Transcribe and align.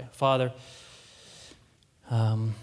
pray. 0.00 0.08
Father, 0.12 0.52
um, 2.10 2.54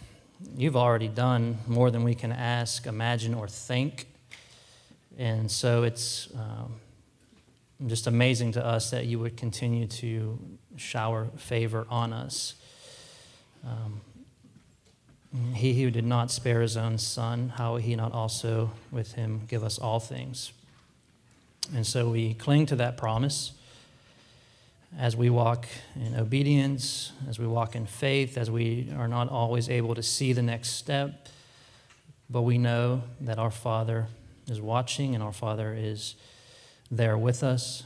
you've 0.55 0.75
already 0.75 1.07
done 1.07 1.57
more 1.67 1.91
than 1.91 2.03
we 2.03 2.15
can 2.15 2.31
ask, 2.31 2.85
imagine, 2.85 3.33
or 3.33 3.47
think. 3.47 4.07
And 5.17 5.49
so 5.49 5.83
it's 5.83 6.29
um, 6.35 6.75
just 7.87 8.07
amazing 8.07 8.53
to 8.53 8.65
us 8.65 8.91
that 8.91 9.05
you 9.05 9.19
would 9.19 9.37
continue 9.37 9.87
to 9.87 10.39
shower 10.75 11.27
favor 11.37 11.87
on 11.89 12.13
us. 12.13 12.55
Um, 13.65 14.01
he 15.53 15.81
who 15.81 15.91
did 15.91 16.05
not 16.05 16.31
spare 16.31 16.61
his 16.61 16.77
own 16.77 16.97
son, 16.97 17.49
how 17.49 17.73
will 17.73 17.79
he 17.79 17.95
not 17.95 18.13
also 18.13 18.71
with 18.91 19.13
him 19.13 19.41
give 19.47 19.63
us 19.63 19.77
all 19.77 19.99
things? 19.99 20.51
And 21.75 21.85
so 21.85 22.09
we 22.09 22.33
cling 22.33 22.65
to 22.67 22.75
that 22.77 22.95
promise 22.95 23.51
as 24.97 25.15
we 25.15 25.29
walk 25.29 25.67
in 25.95 26.15
obedience, 26.15 27.11
as 27.27 27.39
we 27.39 27.47
walk 27.47 27.75
in 27.75 27.85
faith, 27.85 28.37
as 28.37 28.49
we 28.49 28.91
are 28.97 29.07
not 29.07 29.29
always 29.29 29.69
able 29.69 29.95
to 29.95 30.03
see 30.03 30.33
the 30.33 30.41
next 30.41 30.69
step, 30.71 31.27
but 32.29 32.43
we 32.43 32.57
know 32.57 33.03
that 33.21 33.37
our 33.37 33.51
Father 33.51 34.07
is 34.49 34.61
watching 34.61 35.13
and 35.13 35.23
our 35.23 35.33
Father 35.33 35.75
is 35.77 36.15
there 36.89 37.17
with 37.17 37.43
us, 37.43 37.83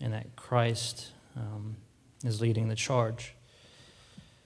and 0.00 0.12
that 0.12 0.34
Christ 0.34 1.10
um, 1.36 1.76
is 2.24 2.40
leading 2.40 2.68
the 2.68 2.74
charge. 2.74 3.34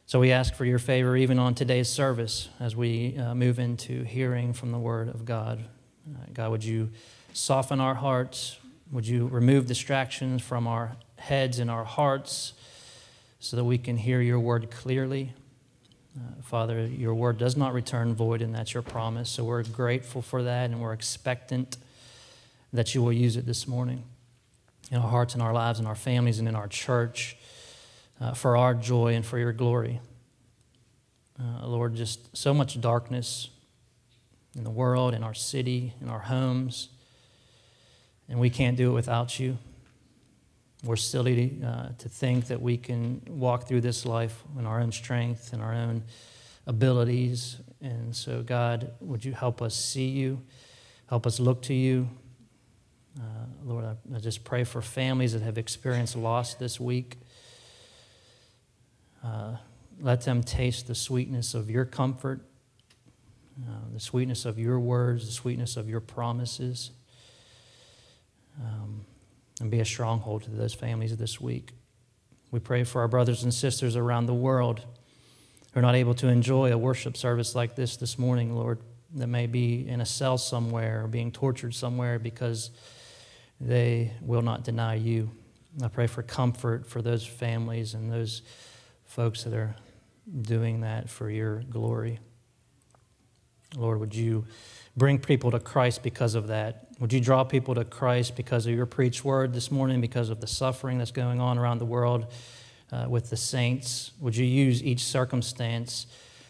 So 0.05 0.21
we 0.21 0.31
ask 0.33 0.55
for 0.55 0.65
your 0.65 0.79
favor 0.79 1.17
even 1.17 1.39
on 1.39 1.55
today's 1.55 1.89
service 1.89 2.49
as 2.61 2.77
we 2.77 3.17
uh, 3.17 3.35
move 3.35 3.59
into 3.59 4.05
hearing 4.05 4.53
from 4.53 4.71
the 4.71 4.79
Word 4.79 5.09
of 5.09 5.25
God. 5.25 5.65
Uh, 6.09 6.19
God, 6.33 6.51
would 6.51 6.65
you 6.65 6.91
soften 7.33 7.81
our 7.81 7.95
hearts? 7.95 8.59
Would 8.93 9.09
you 9.09 9.27
remove 9.27 9.67
distractions 9.67 10.43
from 10.43 10.67
our 10.67 10.97
heads 11.27 11.59
and 11.59 11.71
our 11.71 11.85
hearts 11.85 12.53
so 13.41 13.57
that 13.57 13.65
we 13.65 13.79
can 13.79 13.97
hear 13.97 14.21
your 14.21 14.41
word 14.41 14.71
clearly. 14.71 15.33
Uh, 16.17 16.41
Father, 16.43 16.87
your 16.87 17.15
word 17.15 17.37
does 17.37 17.57
not 17.57 17.75
return 17.75 18.15
void, 18.15 18.41
and 18.43 18.55
that's 18.55 18.73
your 18.73 18.83
promise. 18.83 19.29
So 19.29 19.45
we're 19.45 19.65
grateful 19.65 20.23
for 20.23 20.43
that, 20.43 20.71
and 20.71 20.81
we're 20.81 20.93
expectant 20.93 21.77
that 22.73 22.95
you 22.95 23.03
will 23.03 23.13
use 23.13 23.37
it 23.37 23.45
this 23.45 23.67
morning 23.67 24.05
in 24.91 24.99
our 24.99 25.09
hearts 25.09 25.35
and 25.35 25.43
our 25.43 25.53
lives 25.53 25.79
and 25.79 25.89
our 25.89 25.95
families 25.95 26.39
and 26.39 26.49
in 26.49 26.55
our 26.55 26.69
church 26.69 27.37
uh, 28.21 28.33
for 28.33 28.57
our 28.57 28.75
joy 28.75 29.15
and 29.15 29.27
for 29.27 29.39
your 29.39 29.53
glory. 29.53 30.01
Uh, 31.39 31.67
Lord, 31.67 31.97
just 31.97 32.35
so 32.37 32.55
much 32.55 32.81
darkness 32.81 33.51
in 34.57 34.65
the 34.65 34.71
world, 34.71 35.13
in 35.13 35.23
our 35.23 35.35
city, 35.35 35.93
in 36.01 36.09
our 36.09 36.21
homes, 36.21 36.89
and 38.29 38.39
we 38.39 38.49
can't 38.49 38.77
do 38.77 38.91
it 38.91 38.95
without 38.95 39.39
you. 39.39 39.59
We're 40.87 40.95
silly 40.95 41.59
uh, 41.67 41.89
to 41.99 42.09
think 42.09 42.47
that 42.47 42.63
we 42.63 42.77
can 42.77 43.21
walk 43.27 43.67
through 43.67 43.81
this 43.81 44.07
life 44.07 44.45
in 44.57 44.67
our 44.67 44.81
own 44.81 44.93
strength 44.93 45.53
and 45.53 45.61
our 45.61 45.75
own 45.75 46.05
abilities. 46.65 47.57
And 47.81 48.15
so, 48.15 48.43
God, 48.43 48.93
would 49.01 49.25
you 49.25 49.33
help 49.33 49.61
us 49.61 49.75
see 49.75 50.07
you? 50.07 50.43
Help 51.09 51.27
us 51.27 51.41
look 51.41 51.63
to 51.63 51.75
you. 51.75 52.09
Uh, 53.19 53.23
Lord, 53.65 53.85
I, 53.85 53.97
I, 54.15 54.21
just 54.21 54.45
pray 54.45 54.63
for 54.63 54.81
families 54.81 55.33
that 55.33 55.43
have 55.43 55.59
experienced 55.59 56.15
loss 56.15 56.55
this 56.55 56.79
week. 56.79 57.17
Uh, 59.25 59.57
let 60.01 60.21
them 60.21 60.45
taste 60.45 60.87
the 60.87 60.95
sweetness 60.95 61.55
of 61.55 61.69
your 61.69 61.85
comfort, 61.85 62.43
uh, 63.61 63.73
the 63.93 64.01
sweetness 64.01 64.45
of 64.45 64.57
your 64.57 64.79
words, 64.79 65.27
the 65.27 65.33
sweetness 65.33 65.77
of 65.77 65.89
your 65.89 66.01
promises. 66.01 66.93
Um, 68.63 69.05
and 69.61 69.71
be 69.71 69.81
a 69.81 69.85
stronghold 69.85 70.43
to 70.45 70.51
those 70.51 70.75
families 70.75 71.17
this 71.17 71.41
week. 71.41 71.73
We 72.51 72.61
pray 72.61 72.85
for 72.85 73.01
our 73.01 73.09
brothers 73.09 73.43
and 73.43 73.53
sisters 73.53 73.97
around 73.97 74.27
the 74.27 74.35
world 74.35 74.85
who 75.73 75.81
are 75.81 75.83
not 75.83 75.95
able 75.95 76.15
to 76.15 76.29
enjoy 76.29 76.73
a 76.73 76.79
worship 76.79 77.17
service 77.17 77.55
like 77.55 77.75
this 77.75 77.97
this 77.97 78.19
morning, 78.19 78.55
Lord, 78.55 78.79
that 79.15 79.27
may 79.27 79.47
be 79.47 79.89
in 79.89 80.01
a 80.01 80.07
cell 80.07 80.39
somewhere 80.39 81.05
or 81.05 81.09
being 81.09 81.33
tortured 81.33 81.75
somewhere 81.75 82.19
because 82.19 82.71
they 83.61 84.13
will 84.21 84.43
not 84.43 84.65
deny 84.65 84.95
you. 84.95 85.31
I 85.83 85.89
pray 85.89 86.07
for 86.07 86.23
comfort 86.23 86.87
for 86.87 87.03
those 87.03 87.27
families 87.27 87.95
and 87.95 88.11
those 88.11 88.43
folks 89.05 89.45
that 89.45 89.55
are 89.55 89.77
doing 90.43 90.81
that 90.81 91.09
for 91.09 91.31
your 91.31 91.63
glory. 91.63 92.19
Lord, 93.77 94.01
would 94.01 94.15
you 94.15 94.47
bring 94.97 95.19
people 95.19 95.51
to 95.51 95.61
Christ 95.61 96.03
because 96.03 96.35
of 96.35 96.49
that? 96.49 96.86
Would 96.99 97.13
you 97.13 97.21
draw 97.21 97.45
people 97.45 97.75
to 97.75 97.85
Christ 97.85 98.37
because 98.37 98.67
of 98.67 98.75
your 98.75 98.87
preached 98.87 99.23
word 99.23 99.53
this 99.53 99.71
morning, 99.71 100.01
because 100.01 100.31
of 100.31 100.41
the 100.41 100.47
suffering 100.47 100.97
that's 100.97 101.11
going 101.11 101.41
on 101.41 101.59
around 101.59 101.79
the 101.79 101.85
world 101.85 102.27
uh, 102.91 103.07
with 103.09 103.29
the 103.29 103.37
saints? 103.37 104.13
Would 104.19 104.35
you 104.35 104.47
use 104.47 104.83
each 104.83 105.05
circumstance 105.05 106.07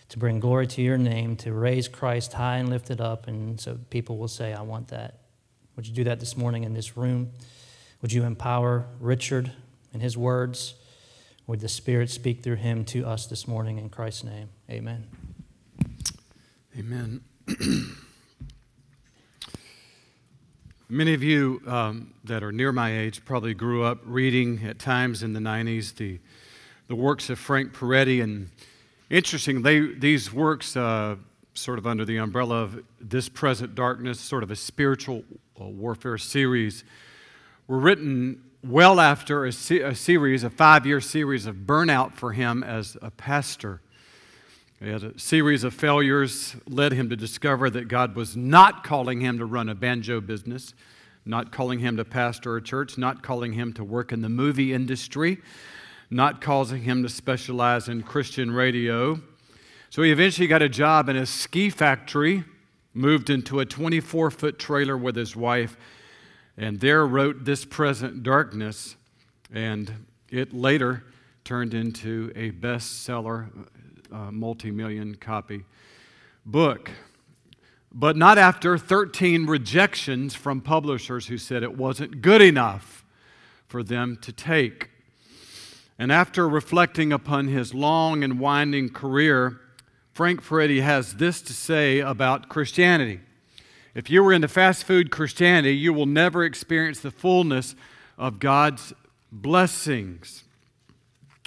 to 0.09 0.19
bring 0.21 0.39
glory 0.39 0.69
to 0.69 0.83
your 0.83 0.99
name, 0.99 1.35
to 1.37 1.53
raise 1.53 1.89
Christ 1.89 2.35
high 2.35 2.59
and 2.59 2.69
lifted 2.69 3.01
up, 3.01 3.27
and 3.27 3.61
so 3.61 3.79
people 3.91 4.19
will 4.19 4.29
say, 4.29 4.53
I 4.53 4.63
want 4.63 4.89
that? 4.89 5.19
Would 5.75 5.89
you 5.89 5.93
do 5.93 6.05
that 6.05 6.21
this 6.21 6.37
morning 6.37 6.63
in 6.63 6.75
this 6.75 6.97
room? 6.97 7.33
Would 8.01 8.13
you 8.13 8.23
empower 8.23 8.87
Richard 9.01 9.51
in 9.93 9.99
his 9.99 10.17
words? 10.17 10.75
Would 11.49 11.59
the 11.59 11.69
Spirit 11.69 12.09
speak 12.09 12.45
through 12.45 12.57
him 12.57 12.85
to 12.87 13.05
us 13.05 13.27
this 13.27 13.49
morning 13.49 13.79
in 13.79 13.89
Christ's 13.89 14.25
name? 14.25 14.51
Amen. 14.71 15.09
Amen. 16.79 17.23
Many 20.89 21.15
of 21.15 21.23
you 21.25 21.61
um, 21.67 22.15
that 22.23 22.45
are 22.45 22.53
near 22.53 22.71
my 22.71 22.97
age 22.97 23.25
probably 23.25 23.55
grew 23.55 23.83
up 23.83 23.99
reading 24.05 24.65
at 24.65 24.79
times 24.79 25.25
in 25.25 25.33
the 25.33 25.41
90s 25.41 25.97
the, 25.97 26.21
the 26.87 26.95
works 26.95 27.29
of 27.29 27.41
Frank 27.41 27.75
Peretti. 27.75 28.23
And 28.23 28.51
interesting, 29.11 29.63
they, 29.63 29.81
these 29.81 30.33
works, 30.33 30.77
uh, 30.77 31.17
sort 31.55 31.81
of 31.81 31.89
under 31.89 32.05
the 32.05 32.19
umbrella 32.19 32.63
of 32.63 32.85
This 33.01 33.29
Present 33.29 33.75
Darkness, 33.75 34.21
sort 34.21 34.45
of 34.45 34.53
a 34.53 34.57
spiritual 34.57 35.25
uh, 35.61 35.65
warfare 35.65 36.19
series, 36.19 36.85
were 37.67 37.79
written 37.79 38.41
well 38.63 39.01
after 39.01 39.45
a, 39.45 39.51
se- 39.51 39.81
a 39.81 39.95
series, 39.97 40.45
a 40.45 40.51
five 40.51 40.87
year 40.87 41.01
series 41.01 41.47
of 41.47 41.57
burnout 41.57 42.13
for 42.13 42.31
him 42.33 42.63
as 42.63 42.97
a 43.03 43.11
pastor. 43.11 43.81
He 44.81 44.91
had 44.91 45.05
a 45.05 45.19
series 45.19 45.65
of 45.65 45.73
failures 45.73 46.55
led 46.69 46.93
him 46.93 47.09
to 47.09 47.17
discover 47.17 47.71
that 47.71 47.89
God 47.89 48.15
was 48.15 48.37
not 48.37 48.85
calling 48.85 49.23
him 49.23 49.39
to 49.39 49.47
run 49.47 49.71
a 49.71 49.75
banjo 49.75 50.21
business, 50.21 50.75
not 51.25 51.51
calling 51.51 51.79
him 51.79 51.97
to 51.97 52.05
pastor 52.05 52.57
a 52.57 52.63
church, 52.63 52.99
not 52.99 53.23
calling 53.23 53.55
him 53.55 53.73
to 53.73 53.83
work 53.83 54.13
in 54.13 54.21
the 54.21 54.29
movie 54.29 54.75
industry, 54.75 55.39
not 56.11 56.43
causing 56.43 56.83
him 56.83 57.03
to 57.03 57.09
specialize 57.09 57.89
in 57.89 58.03
Christian 58.03 58.51
radio. 58.51 59.19
So 59.89 60.03
he 60.03 60.11
eventually 60.11 60.47
got 60.47 60.61
a 60.61 60.69
job 60.69 61.09
in 61.09 61.17
a 61.17 61.25
ski 61.25 61.71
factory, 61.71 62.45
moved 62.93 63.31
into 63.31 63.61
a 63.61 63.65
24 63.65 64.31
foot 64.31 64.59
trailer 64.59 64.99
with 64.99 65.17
his 65.17 65.35
wife, 65.35 65.79
and 66.59 66.81
there 66.81 67.07
wrote 67.07 67.47
This 67.47 67.65
Present 67.65 68.23
Darkness, 68.23 68.97
and 69.51 70.07
it 70.31 70.53
later 70.53 71.03
turned 71.45 71.73
into 71.73 72.31
a 72.37 72.51
bestseller 72.51 73.69
uh, 74.13 74.31
multi 74.31 74.71
million 74.71 75.15
copy 75.15 75.65
book. 76.45 76.91
But 77.93 78.17
not 78.17 78.37
after 78.39 78.77
13 78.77 79.47
rejections 79.47 80.35
from 80.35 80.61
publishers 80.61 81.29
who 81.29 81.39
said 81.39 81.63
it 81.63 81.77
wasn't 81.77 82.21
good 82.21 82.43
enough 82.43 83.05
for 83.67 83.83
them 83.83 84.19
to 84.23 84.33
take. 84.33 84.91
And 85.99 86.13
after 86.13 86.49
reflecting 86.49 87.13
upon 87.13 87.49
his 87.49 87.73
long 87.73 88.23
and 88.23 88.39
winding 88.39 88.91
career, 88.91 89.61
Frank 90.13 90.43
Peretti 90.43 90.83
has 90.83 91.15
this 91.15 91.41
to 91.43 91.53
say 91.53 92.01
about 92.01 92.49
Christianity. 92.49 93.21
If 93.95 94.11
you 94.11 94.23
were 94.23 94.33
into 94.33 94.49
fast 94.49 94.85
food 94.85 95.11
Christianity, 95.11 95.75
you 95.75 95.93
will 95.93 96.07
never 96.07 96.45
experience 96.45 97.01
the 97.01 97.11
fullness 97.11 97.75
of 98.19 98.39
God's 98.39 98.93
blessings. 99.33 100.45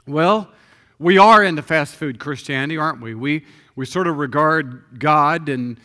Well, 0.07 0.51
we 0.99 1.17
are 1.17 1.41
into 1.41 1.61
fast 1.61 1.95
food 1.95 2.19
Christianity, 2.19 2.77
aren't 2.77 2.99
we? 2.99 3.15
We, 3.15 3.45
we 3.77 3.85
sort 3.85 4.05
of 4.05 4.17
regard 4.17 4.99
God 4.99 5.47
and 5.47 5.79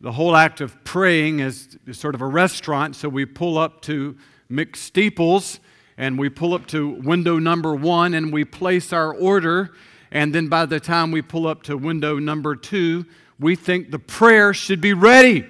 the 0.00 0.12
whole 0.12 0.36
act 0.36 0.60
of 0.60 0.82
praying 0.84 1.40
as, 1.40 1.76
sort 1.90 2.14
of 2.14 2.20
a 2.20 2.26
restaurant. 2.26 2.94
So 2.94 3.08
we 3.08 3.26
pull 3.26 3.58
up 3.58 3.82
to 3.82 4.16
McSteeples 4.48 5.58
and 5.96 6.16
we 6.16 6.28
pull 6.28 6.54
up 6.54 6.66
to 6.68 6.90
window 6.90 7.40
number 7.40 7.74
one 7.74 8.14
and 8.14 8.32
we 8.32 8.44
place 8.44 8.92
our 8.92 9.12
order. 9.12 9.72
And 10.12 10.32
then 10.32 10.46
by 10.46 10.66
the 10.66 10.78
time 10.78 11.10
we 11.10 11.22
pull 11.22 11.48
up 11.48 11.64
to 11.64 11.76
window 11.76 12.20
number 12.20 12.54
two, 12.54 13.04
we 13.40 13.56
think 13.56 13.90
the 13.90 13.98
prayer 13.98 14.54
should 14.54 14.80
be 14.80 14.92
ready. 14.92 15.44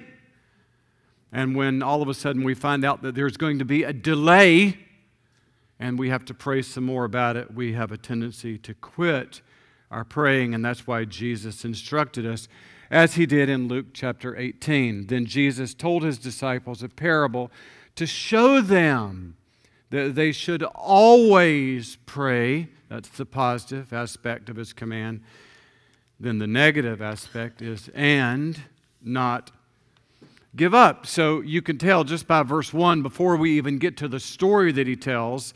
And 1.31 1.55
when 1.55 1.83
all 1.83 2.01
of 2.01 2.09
a 2.09 2.15
sudden 2.15 2.43
we 2.43 2.55
find 2.55 2.83
out 2.83 3.03
that 3.03 3.13
there's 3.13 3.37
going 3.37 3.59
to 3.59 3.65
be 3.65 3.83
a 3.83 3.93
delay, 3.93 4.79
and 5.79 5.99
we 5.99 6.09
have 6.09 6.25
to 6.25 6.33
pray 6.33 6.61
some 6.61 6.85
more 6.85 7.05
about 7.05 7.35
it, 7.35 7.53
we 7.53 7.73
have 7.73 7.91
a 7.91 7.97
tendency 7.97 8.57
to 8.59 8.73
quit 8.73 9.41
our 9.91 10.03
praying, 10.03 10.53
and 10.53 10.65
that's 10.65 10.87
why 10.87 11.05
Jesus 11.05 11.63
instructed 11.63 12.25
us, 12.25 12.47
as 12.89 13.15
he 13.15 13.25
did 13.25 13.49
in 13.49 13.67
Luke 13.67 13.87
chapter 13.93 14.35
18. 14.35 15.07
Then 15.07 15.25
Jesus 15.25 15.73
told 15.73 16.03
his 16.03 16.17
disciples 16.17 16.83
a 16.83 16.89
parable 16.89 17.51
to 17.95 18.05
show 18.05 18.61
them 18.61 19.35
that 19.89 20.15
they 20.15 20.31
should 20.31 20.63
always 20.63 21.97
pray. 22.05 22.69
That's 22.89 23.09
the 23.09 23.25
positive 23.25 23.93
aspect 23.93 24.49
of 24.49 24.55
his 24.55 24.73
command. 24.73 25.21
Then 26.19 26.39
the 26.39 26.47
negative 26.47 27.01
aspect 27.01 27.61
is, 27.61 27.89
and 27.93 28.63
not 29.01 29.51
give 30.55 30.73
up. 30.73 31.05
So 31.05 31.41
you 31.41 31.61
can 31.61 31.77
tell 31.77 32.03
just 32.03 32.27
by 32.27 32.43
verse 32.43 32.73
1, 32.73 33.01
before 33.01 33.35
we 33.35 33.57
even 33.57 33.77
get 33.77 33.97
to 33.97 34.07
the 34.07 34.19
story 34.19 34.71
that 34.71 34.87
he 34.87 34.95
tells, 34.95 35.53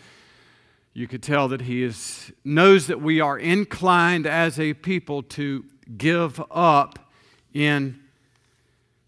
you 0.94 1.08
could 1.08 1.22
tell 1.22 1.48
that 1.50 1.62
he 1.62 1.84
is, 1.84 2.32
knows 2.44 2.88
that 2.88 3.02
we 3.02 3.22
are 3.22 3.38
inclined 3.38 4.26
as 4.26 4.60
a 4.60 4.74
people 4.74 5.22
to 5.24 5.64
give 5.98 6.42
up 6.50 7.12
in 7.54 8.00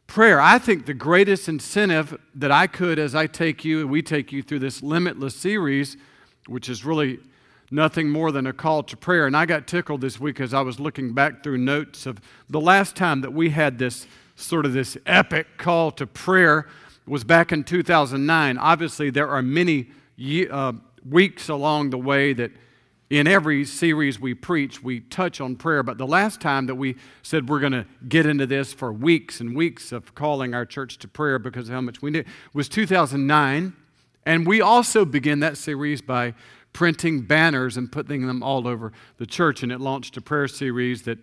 prayer. 0.05 0.39
I 0.39 0.59
think 0.59 0.85
the 0.85 0.93
greatest 0.93 1.47
incentive 1.47 2.17
that 2.35 2.51
I 2.51 2.67
could, 2.67 2.99
as 2.99 3.15
I 3.15 3.27
take 3.27 3.65
you 3.65 3.81
and 3.81 3.89
we 3.89 4.01
take 4.01 4.31
you 4.31 4.43
through 4.43 4.59
this 4.59 4.83
limitless 4.83 5.35
series, 5.35 5.97
which 6.47 6.69
is 6.69 6.85
really 6.85 7.19
nothing 7.71 8.09
more 8.09 8.31
than 8.31 8.47
a 8.47 8.53
call 8.53 8.83
to 8.83 8.97
prayer. 8.97 9.27
And 9.27 9.37
I 9.37 9.45
got 9.45 9.67
tickled 9.67 10.01
this 10.01 10.19
week 10.19 10.39
as 10.39 10.53
I 10.53 10.61
was 10.61 10.79
looking 10.79 11.13
back 11.13 11.43
through 11.43 11.57
notes 11.57 12.05
of 12.05 12.19
the 12.49 12.59
last 12.59 12.95
time 12.95 13.21
that 13.21 13.33
we 13.33 13.51
had 13.51 13.77
this 13.77 14.07
sort 14.39 14.65
of 14.65 14.73
this 14.73 14.97
epic 15.05 15.47
call 15.57 15.91
to 15.91 16.07
prayer 16.07 16.67
was 17.05 17.23
back 17.23 17.51
in 17.51 17.63
2009. 17.63 18.57
Obviously, 18.57 19.09
there 19.09 19.27
are 19.27 19.41
many 19.41 19.89
uh, 20.49 20.73
weeks 21.07 21.49
along 21.49 21.89
the 21.89 21.97
way 21.97 22.33
that 22.33 22.51
in 23.09 23.25
every 23.25 23.65
series 23.65 24.19
we 24.19 24.35
preach, 24.35 24.83
we 24.83 24.99
touch 24.99 25.41
on 25.41 25.55
prayer. 25.55 25.81
But 25.81 25.97
the 25.97 26.05
last 26.05 26.39
time 26.39 26.67
that 26.67 26.75
we 26.75 26.95
said 27.23 27.49
we're 27.49 27.59
going 27.59 27.71
to 27.71 27.85
get 28.07 28.27
into 28.27 28.45
this 28.45 28.71
for 28.71 28.93
weeks 28.93 29.41
and 29.41 29.55
weeks 29.55 29.91
of 29.91 30.13
calling 30.13 30.53
our 30.53 30.65
church 30.65 30.99
to 30.99 31.07
prayer 31.07 31.39
because 31.39 31.69
of 31.69 31.75
how 31.75 31.81
much 31.81 32.01
we 32.01 32.11
need 32.11 32.25
was 32.53 32.69
2009. 32.69 33.73
And 34.25 34.45
we 34.45 34.61
also 34.61 35.05
began 35.05 35.39
that 35.39 35.57
series 35.57 36.01
by 36.01 36.35
printing 36.71 37.21
banners 37.21 37.77
and 37.77 37.91
putting 37.91 38.27
them 38.27 38.43
all 38.43 38.67
over 38.67 38.91
the 39.17 39.25
church. 39.25 39.63
And 39.63 39.71
it 39.71 39.81
launched 39.81 40.15
a 40.17 40.21
prayer 40.21 40.47
series 40.47 41.01
that 41.03 41.17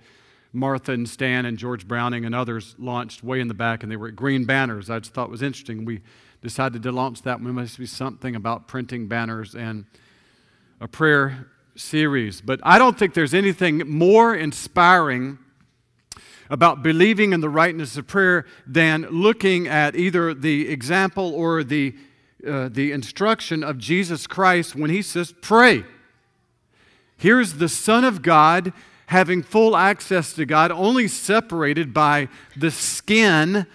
Martha 0.56 0.92
and 0.92 1.08
Stan 1.08 1.46
and 1.46 1.58
George 1.58 1.86
Browning 1.86 2.24
and 2.24 2.34
others 2.34 2.74
launched 2.78 3.22
way 3.22 3.40
in 3.40 3.48
the 3.48 3.54
back, 3.54 3.82
and 3.82 3.92
they 3.92 3.96
were 3.96 4.10
green 4.10 4.44
banners. 4.44 4.90
I 4.90 4.98
just 4.98 5.12
thought 5.12 5.30
was 5.30 5.42
interesting. 5.42 5.84
We 5.84 6.00
decided 6.42 6.82
to 6.82 6.92
launch 6.92 7.22
that. 7.22 7.40
We 7.40 7.52
must 7.52 7.78
be 7.78 7.86
something 7.86 8.34
about 8.34 8.66
printing 8.66 9.06
banners 9.06 9.54
and 9.54 9.84
a 10.80 10.88
prayer 10.88 11.46
series. 11.76 12.40
But 12.40 12.60
I 12.62 12.78
don't 12.78 12.98
think 12.98 13.14
there's 13.14 13.34
anything 13.34 13.88
more 13.88 14.34
inspiring 14.34 15.38
about 16.48 16.82
believing 16.82 17.32
in 17.32 17.40
the 17.40 17.48
rightness 17.48 17.96
of 17.96 18.06
prayer 18.06 18.46
than 18.66 19.02
looking 19.10 19.66
at 19.66 19.96
either 19.96 20.32
the 20.32 20.68
example 20.68 21.34
or 21.34 21.64
the, 21.64 21.94
uh, 22.46 22.68
the 22.70 22.92
instruction 22.92 23.62
of 23.64 23.78
Jesus 23.78 24.26
Christ 24.26 24.74
when 24.74 24.90
he 24.90 25.02
says, 25.02 25.34
Pray. 25.42 25.84
Here's 27.16 27.54
the 27.54 27.68
Son 27.68 28.04
of 28.04 28.22
God 28.22 28.72
having 29.06 29.42
full 29.42 29.76
access 29.76 30.32
to 30.34 30.44
God, 30.44 30.70
only 30.70 31.08
separated 31.08 31.94
by 31.94 32.28
the 32.56 32.70
skin 32.70 33.66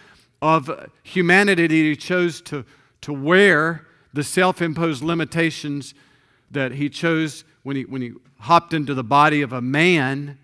of 0.42 0.90
humanity 1.04 1.68
that 1.68 1.74
he 1.74 1.96
chose 1.96 2.42
to, 2.42 2.66
to 3.02 3.14
wear, 3.14 3.88
the 4.14 4.24
self 4.24 4.62
imposed 4.62 5.04
limitations 5.04 5.94
that 6.50 6.74
he 6.74 6.90
chose 6.90 7.44
when 7.64 7.76
he, 7.76 7.84
when 7.84 8.02
he 8.02 8.12
hopped 8.40 8.74
into 8.74 8.94
the 8.94 9.04
body 9.04 9.42
of 9.42 9.54
a 9.54 9.62
man. 9.62 10.38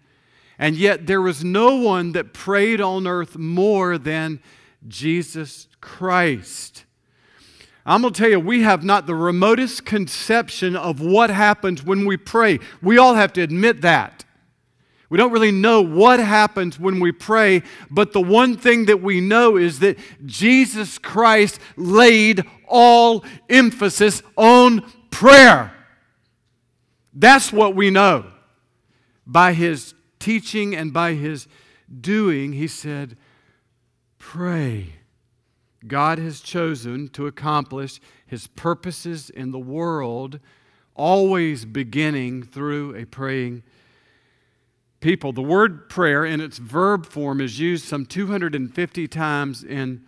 And 0.60 0.76
yet 0.76 1.06
there 1.06 1.22
was 1.22 1.44
no 1.44 1.76
one 1.76 2.14
that 2.14 2.34
prayed 2.34 2.80
on 2.82 3.06
earth 3.06 3.38
more 3.38 3.98
than 3.98 4.40
Jesus 4.88 5.68
Christ. 5.82 6.86
I'm 7.86 8.02
going 8.02 8.14
to 8.14 8.20
tell 8.20 8.30
you, 8.30 8.40
we 8.40 8.64
have 8.64 8.84
not 8.84 9.06
the 9.06 9.16
remotest 9.16 9.86
conception 9.86 10.76
of 10.76 11.00
what 11.00 11.30
happens 11.30 11.84
when 11.84 12.06
we 12.06 12.18
pray. 12.18 12.60
We 12.82 12.98
all 12.98 13.16
have 13.16 13.32
to 13.34 13.42
admit 13.42 13.82
that. 13.82 14.26
We 15.10 15.18
don't 15.18 15.32
really 15.32 15.52
know 15.52 15.82
what 15.82 16.20
happens 16.20 16.80
when 16.80 17.00
we 17.00 17.12
pray, 17.12 17.64
but 17.90 18.12
the 18.12 18.22
one 18.22 18.58
thing 18.58 18.86
that 18.86 19.02
we 19.02 19.22
know 19.22 19.56
is 19.56 19.80
that 19.80 19.98
Jesus 20.26 20.98
Christ 20.98 21.60
laid 21.78 22.44
all 22.68 23.24
emphasis 23.50 24.22
on 24.36 24.82
prayer. 25.10 25.74
That's 27.14 27.54
what 27.54 27.74
we 27.74 27.90
know. 27.90 28.26
By 29.26 29.54
his 29.54 29.94
teaching 30.20 30.76
and 30.76 30.92
by 30.92 31.14
his 31.14 31.48
doing, 32.02 32.54
he 32.54 32.68
said, 32.68 33.18
Pray. 34.20 34.94
God 35.86 36.20
has 36.20 36.42
chosen 36.42 37.08
to 37.10 37.28
accomplish 37.28 38.02
his 38.26 38.48
purposes 38.48 39.30
in 39.30 39.52
the 39.52 39.60
world, 39.60 40.40
always 40.96 41.64
beginning 41.64 42.44
through 42.44 42.96
a 42.96 43.06
praying 43.06 43.64
people. 45.00 45.32
The 45.32 45.42
word 45.42 45.90
prayer 45.90 46.26
in 46.26 46.42
its 46.42 46.58
verb 46.58 47.06
form 47.06 47.42
is 47.42 47.60
used 47.60 47.86
some 47.86 48.06
250 48.06 49.08
times 49.08 49.64
in 49.64 50.04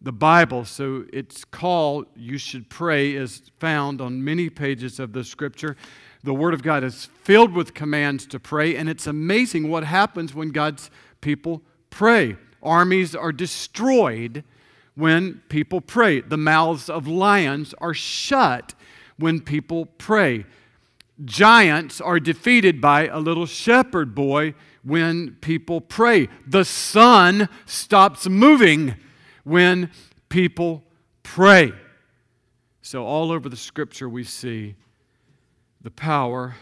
the 0.00 0.12
Bible. 0.12 0.64
So 0.64 1.04
its 1.12 1.44
call, 1.44 2.04
you 2.14 2.38
should 2.38 2.70
pray, 2.70 3.14
is 3.14 3.50
found 3.58 4.00
on 4.00 4.24
many 4.24 4.48
pages 4.48 4.98
of 4.98 5.12
the 5.12 5.24
scripture. 5.24 5.76
The 6.22 6.34
Word 6.34 6.54
of 6.54 6.62
God 6.62 6.84
is 6.84 7.06
filled 7.22 7.54
with 7.54 7.74
commands 7.74 8.26
to 8.26 8.40
pray, 8.40 8.76
and 8.76 8.88
it's 8.88 9.06
amazing 9.06 9.68
what 9.68 9.84
happens 9.84 10.34
when 10.34 10.50
God's 10.50 10.90
people 11.20 11.62
pray. 11.88 12.36
Armies 12.62 13.14
are 13.14 13.32
destroyed 13.32 14.44
when 14.94 15.40
people 15.48 15.80
pray, 15.80 16.20
the 16.20 16.36
mouths 16.36 16.90
of 16.90 17.06
lions 17.06 17.74
are 17.78 17.94
shut 17.94 18.74
when 19.16 19.40
people 19.40 19.86
pray 19.86 20.44
giants 21.24 22.00
are 22.00 22.20
defeated 22.20 22.80
by 22.80 23.06
a 23.06 23.18
little 23.18 23.46
shepherd 23.46 24.14
boy 24.14 24.54
when 24.82 25.32
people 25.40 25.80
pray. 25.80 26.28
The 26.46 26.64
sun 26.64 27.48
stops 27.66 28.28
moving 28.28 28.94
when 29.44 29.90
people 30.28 30.84
pray. 31.22 31.72
So, 32.82 33.04
all 33.04 33.30
over 33.30 33.48
the 33.48 33.56
scripture, 33.56 34.08
we 34.08 34.24
see 34.24 34.74
the 35.80 35.90
power 35.90 36.56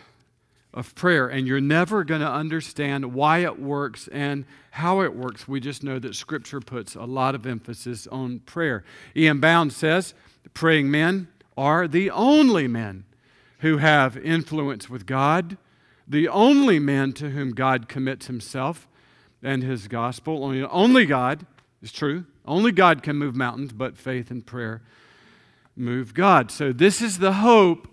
of 0.75 0.95
prayer. 0.95 1.29
And 1.29 1.47
you're 1.47 1.61
never 1.61 2.05
going 2.05 2.21
to 2.21 2.31
understand 2.31 3.15
why 3.15 3.39
it 3.39 3.59
works 3.59 4.09
and 4.09 4.45
how 4.71 5.01
it 5.03 5.15
works. 5.15 5.49
We 5.49 5.61
just 5.61 5.83
know 5.83 5.99
that 5.99 6.15
scripture 6.15 6.61
puts 6.61 6.95
a 6.95 7.05
lot 7.05 7.35
of 7.35 7.47
emphasis 7.47 8.07
on 8.07 8.41
prayer. 8.41 8.85
E.M. 9.17 9.41
Bounds 9.41 9.77
says, 9.77 10.15
praying 10.55 10.91
men 10.91 11.29
are 11.57 11.89
the 11.89 12.11
only 12.11 12.69
men 12.69 13.05
who 13.59 13.79
have 13.79 14.17
influence 14.17 14.89
with 14.89 15.07
God, 15.07 15.57
the 16.07 16.29
only 16.29 16.79
man 16.79 17.13
to 17.15 17.31
whom 17.31 17.51
God 17.51 17.89
commits 17.89 18.27
himself 18.27 18.89
and 19.43 19.63
his 19.63 19.89
gospel. 19.89 20.45
Only, 20.45 20.63
only 20.63 21.07
God 21.07 21.47
is 21.83 21.93
true. 21.93 22.25
Only 22.45 22.73
God 22.73 23.03
can 23.03 23.17
move 23.17 23.37
mountains, 23.37 23.73
but 23.73 23.99
faith 23.99 24.31
and 24.31 24.45
prayer 24.45 24.83
move 25.77 26.15
God. 26.15 26.51
So, 26.51 26.73
this 26.73 27.01
is 27.03 27.19
the 27.19 27.35
hope 27.35 27.89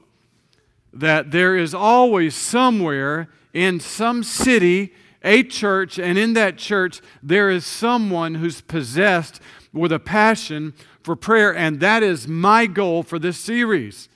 that 0.94 1.32
there 1.32 1.56
is 1.58 1.74
always 1.74 2.36
somewhere 2.36 3.30
in 3.54 3.80
some 3.80 4.24
city 4.24 4.94
a 5.24 5.44
church, 5.44 5.98
and 5.98 6.18
in 6.18 6.34
that 6.34 6.58
church 6.58 7.02
there 7.22 7.50
is 7.50 7.66
someone 7.66 8.36
who's 8.36 8.62
possessed 8.62 9.42
with 9.74 9.92
a 9.92 10.00
passion 10.00 10.74
for 11.02 11.16
prayer, 11.16 11.54
and 11.56 11.80
that 11.80 12.04
is 12.04 12.28
my 12.28 12.68
goal 12.68 13.04
for 13.04 13.20
this 13.20 13.38
series. 13.38 14.08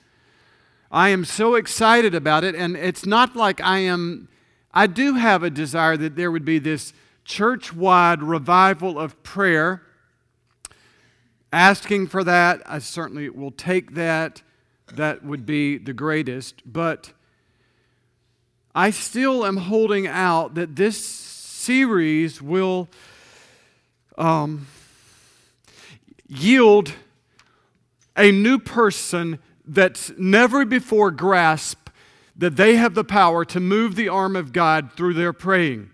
I 0.90 1.10
am 1.10 1.24
so 1.24 1.54
excited 1.54 2.14
about 2.14 2.42
it. 2.42 2.54
And 2.54 2.76
it's 2.76 3.06
not 3.06 3.36
like 3.36 3.60
I 3.60 3.78
am, 3.78 4.28
I 4.74 4.86
do 4.86 5.14
have 5.14 5.42
a 5.42 5.50
desire 5.50 5.96
that 5.96 6.16
there 6.16 6.30
would 6.32 6.44
be 6.44 6.58
this 6.58 6.92
church 7.24 7.72
wide 7.72 8.22
revival 8.22 8.98
of 8.98 9.22
prayer. 9.22 9.82
Asking 11.52 12.08
for 12.08 12.24
that, 12.24 12.62
I 12.66 12.78
certainly 12.78 13.28
will 13.28 13.52
take 13.52 13.94
that. 13.94 14.42
That 14.94 15.24
would 15.24 15.46
be 15.46 15.78
the 15.78 15.92
greatest. 15.92 16.62
But 16.66 17.12
I 18.74 18.90
still 18.90 19.46
am 19.46 19.56
holding 19.58 20.06
out 20.06 20.54
that 20.54 20.74
this 20.74 21.04
series 21.04 22.42
will 22.42 22.88
um, 24.18 24.66
yield 26.28 26.92
a 28.16 28.32
new 28.32 28.58
person 28.58 29.38
that's 29.70 30.10
never 30.18 30.64
before 30.64 31.12
grasped 31.12 31.90
that 32.36 32.56
they 32.56 32.76
have 32.76 32.94
the 32.94 33.04
power 33.04 33.44
to 33.44 33.60
move 33.60 33.94
the 33.94 34.08
arm 34.08 34.34
of 34.34 34.52
God 34.52 34.90
through 34.96 35.14
their 35.14 35.32
praying. 35.32 35.90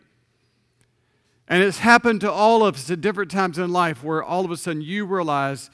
And 1.46 1.62
it's 1.62 1.78
happened 1.78 2.22
to 2.22 2.32
all 2.32 2.64
of 2.64 2.76
us 2.76 2.90
at 2.90 3.02
different 3.02 3.30
times 3.30 3.58
in 3.58 3.70
life 3.70 4.02
where 4.02 4.22
all 4.22 4.44
of 4.46 4.50
a 4.50 4.56
sudden 4.56 4.80
you 4.80 5.04
realize 5.04 5.70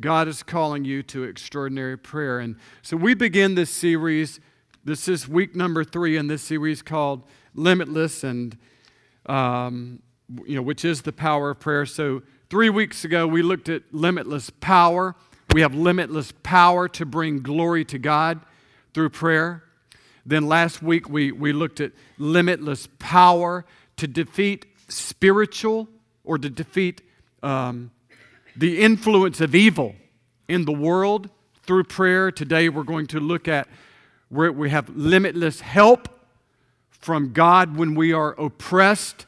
God 0.00 0.26
is 0.26 0.42
calling 0.42 0.84
you 0.84 1.04
to 1.04 1.22
extraordinary 1.22 1.96
prayer. 1.96 2.40
And 2.40 2.56
so 2.82 2.96
we 2.96 3.14
begin 3.14 3.54
this 3.54 3.70
series. 3.70 4.40
This 4.84 5.06
is 5.06 5.28
week 5.28 5.54
number 5.54 5.84
three 5.84 6.16
in 6.16 6.26
this 6.26 6.42
series 6.42 6.82
called 6.82 7.22
Limitless, 7.54 8.24
and 8.24 8.58
um, 9.26 10.02
you 10.44 10.56
know, 10.56 10.62
which 10.62 10.84
is 10.84 11.02
the 11.02 11.12
power 11.12 11.50
of 11.50 11.60
prayer. 11.60 11.86
So 11.86 12.22
three 12.50 12.68
weeks 12.68 13.04
ago 13.04 13.28
we 13.28 13.42
looked 13.42 13.68
at 13.68 13.82
limitless 13.92 14.50
power. 14.50 15.14
We 15.54 15.60
have 15.60 15.76
limitless 15.76 16.32
power 16.42 16.88
to 16.88 17.06
bring 17.06 17.38
glory 17.38 17.84
to 17.84 17.96
God 17.96 18.40
through 18.92 19.10
prayer. 19.10 19.62
Then 20.26 20.48
last 20.48 20.82
week 20.82 21.08
we, 21.08 21.30
we 21.30 21.52
looked 21.52 21.78
at 21.78 21.92
limitless 22.18 22.88
power 22.98 23.64
to 23.98 24.08
defeat 24.08 24.66
spiritual 24.88 25.86
or 26.24 26.38
to 26.38 26.50
defeat 26.50 27.02
um, 27.44 27.92
the 28.56 28.82
influence 28.82 29.40
of 29.40 29.54
evil 29.54 29.94
in 30.48 30.64
the 30.64 30.72
world 30.72 31.30
through 31.62 31.84
prayer. 31.84 32.32
Today 32.32 32.68
we're 32.68 32.82
going 32.82 33.06
to 33.06 33.20
look 33.20 33.46
at 33.46 33.68
where 34.30 34.50
we 34.50 34.70
have 34.70 34.88
limitless 34.88 35.60
help 35.60 36.08
from 36.90 37.32
God 37.32 37.76
when 37.76 37.94
we 37.94 38.12
are 38.12 38.32
oppressed. 38.40 39.24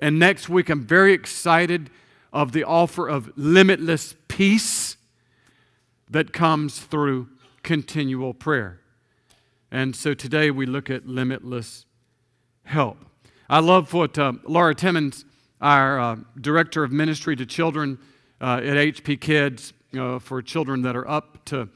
And 0.00 0.18
next 0.18 0.48
week 0.48 0.70
I'm 0.70 0.86
very 0.86 1.12
excited 1.12 1.90
of 2.32 2.52
the 2.52 2.64
offer 2.64 3.06
of 3.06 3.30
limitless 3.36 4.14
peace 4.26 4.96
that 6.10 6.32
comes 6.32 6.78
through 6.78 7.28
continual 7.62 8.34
prayer. 8.34 8.80
And 9.70 9.96
so 9.96 10.14
today 10.14 10.50
we 10.50 10.66
look 10.66 10.88
at 10.88 11.06
limitless 11.06 11.84
help. 12.64 12.98
I 13.48 13.60
love 13.60 13.92
what 13.92 14.18
uh, 14.18 14.34
Laura 14.44 14.74
Timmons, 14.74 15.24
our 15.60 15.98
uh, 15.98 16.16
director 16.40 16.84
of 16.84 16.92
ministry 16.92 17.36
to 17.36 17.46
children 17.46 17.98
uh, 18.40 18.60
at 18.62 18.76
HP 18.76 19.20
Kids 19.20 19.72
uh, 19.98 20.18
for 20.18 20.42
children 20.42 20.82
that 20.82 20.96
are 20.96 21.08
up 21.08 21.44
to, 21.46 21.68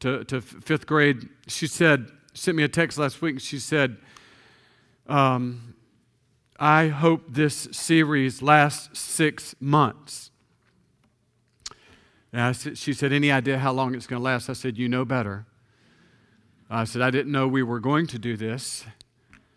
to, 0.00 0.24
to, 0.24 0.40
fifth 0.40 0.86
grade, 0.86 1.28
she 1.46 1.66
said, 1.66 2.08
sent 2.34 2.56
me 2.56 2.62
a 2.62 2.68
text 2.68 2.98
last 2.98 3.20
week. 3.20 3.40
She 3.40 3.58
said, 3.58 3.96
um, 5.08 5.74
I 6.58 6.88
hope 6.88 7.22
this 7.28 7.68
series 7.72 8.42
lasts 8.42 8.98
six 8.98 9.54
months. 9.60 10.30
Said, 12.32 12.76
she 12.76 12.92
said, 12.92 13.12
Any 13.12 13.32
idea 13.32 13.58
how 13.58 13.72
long 13.72 13.94
it's 13.94 14.06
going 14.06 14.20
to 14.20 14.24
last? 14.24 14.50
I 14.50 14.52
said, 14.52 14.76
You 14.78 14.88
know 14.88 15.04
better. 15.04 15.46
I 16.70 16.84
said, 16.84 17.00
I 17.00 17.10
didn't 17.10 17.32
know 17.32 17.48
we 17.48 17.62
were 17.62 17.80
going 17.80 18.06
to 18.08 18.18
do 18.18 18.36
this 18.36 18.84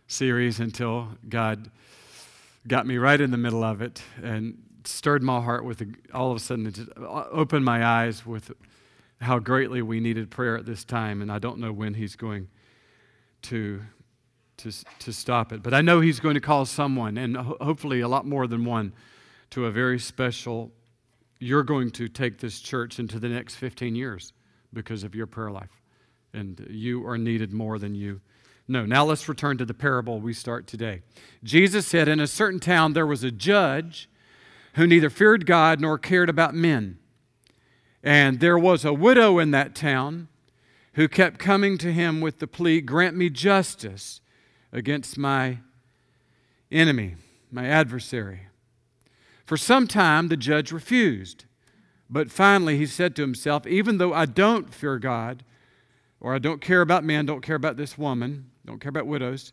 series 0.07 0.59
until 0.59 1.09
God 1.27 1.69
got 2.67 2.85
me 2.85 2.97
right 2.97 3.19
in 3.19 3.31
the 3.31 3.37
middle 3.37 3.63
of 3.63 3.81
it 3.81 4.01
and 4.21 4.57
stirred 4.85 5.23
my 5.23 5.41
heart 5.41 5.65
with 5.65 5.81
a, 5.81 5.87
all 6.13 6.31
of 6.31 6.37
a 6.37 6.39
sudden 6.39 6.67
it 6.67 6.75
just 6.75 6.89
uh, 6.97 7.25
opened 7.31 7.65
my 7.65 7.85
eyes 7.85 8.25
with 8.25 8.51
how 9.19 9.39
greatly 9.39 9.81
we 9.81 9.99
needed 9.99 10.29
prayer 10.29 10.57
at 10.57 10.65
this 10.65 10.83
time 10.83 11.21
and 11.21 11.31
i 11.31 11.39
don't 11.39 11.59
know 11.59 11.71
when 11.71 11.93
he's 11.93 12.15
going 12.15 12.47
to 13.41 13.81
to, 14.57 14.71
to 14.99 15.13
stop 15.13 15.51
it 15.51 15.63
but 15.63 15.73
i 15.73 15.81
know 15.81 16.01
he's 16.01 16.19
going 16.19 16.33
to 16.33 16.41
call 16.41 16.65
someone 16.65 17.17
and 17.17 17.37
ho- 17.37 17.57
hopefully 17.61 17.99
a 18.01 18.07
lot 18.07 18.25
more 18.25 18.47
than 18.47 18.65
one 18.65 18.93
to 19.49 19.65
a 19.65 19.71
very 19.71 19.99
special 19.99 20.71
you're 21.41 21.63
going 21.63 21.91
to 21.91 22.07
take 22.07 22.39
this 22.39 22.59
church 22.59 22.99
into 22.99 23.19
the 23.19 23.27
next 23.27 23.55
15 23.55 23.95
years 23.95 24.31
because 24.73 25.03
of 25.03 25.15
your 25.15 25.27
prayer 25.27 25.51
life 25.51 25.81
and 26.33 26.65
you 26.69 27.05
are 27.05 27.17
needed 27.17 27.51
more 27.51 27.77
than 27.77 27.93
you 27.95 28.21
no, 28.71 28.85
now 28.85 29.03
let's 29.03 29.27
return 29.27 29.57
to 29.57 29.65
the 29.65 29.73
parable 29.73 30.21
we 30.21 30.33
start 30.33 30.65
today. 30.65 31.01
Jesus 31.43 31.85
said, 31.85 32.07
In 32.07 32.21
a 32.21 32.27
certain 32.27 32.61
town 32.61 32.93
there 32.93 33.05
was 33.05 33.21
a 33.21 33.29
judge 33.29 34.09
who 34.75 34.87
neither 34.87 35.09
feared 35.09 35.45
God 35.45 35.81
nor 35.81 35.97
cared 35.97 36.29
about 36.29 36.55
men. 36.55 36.97
And 38.01 38.39
there 38.39 38.57
was 38.57 38.85
a 38.85 38.93
widow 38.93 39.39
in 39.39 39.51
that 39.51 39.75
town 39.75 40.29
who 40.93 41.09
kept 41.09 41.37
coming 41.37 41.77
to 41.79 41.91
him 41.91 42.21
with 42.21 42.39
the 42.39 42.47
plea, 42.47 42.79
Grant 42.79 43.17
me 43.17 43.29
justice 43.29 44.21
against 44.71 45.17
my 45.17 45.57
enemy, 46.71 47.15
my 47.51 47.67
adversary. 47.67 48.47
For 49.51 49.57
some 49.57 49.85
time 49.85 50.29
the 50.29 50.37
judge 50.37 50.71
refused. 50.71 51.43
But 52.09 52.31
finally 52.31 52.77
he 52.77 52.85
said 52.85 53.17
to 53.17 53.21
himself, 53.21 53.67
Even 53.67 53.97
though 53.97 54.13
I 54.13 54.25
don't 54.25 54.73
fear 54.73 54.97
God, 54.97 55.43
or 56.21 56.33
I 56.33 56.39
don't 56.39 56.61
care 56.61 56.79
about 56.79 57.03
men, 57.03 57.25
don't 57.25 57.41
care 57.41 57.57
about 57.57 57.75
this 57.75 57.97
woman, 57.97 58.49
don't 58.65 58.79
care 58.79 58.91
about 58.91 59.07
widows. 59.07 59.51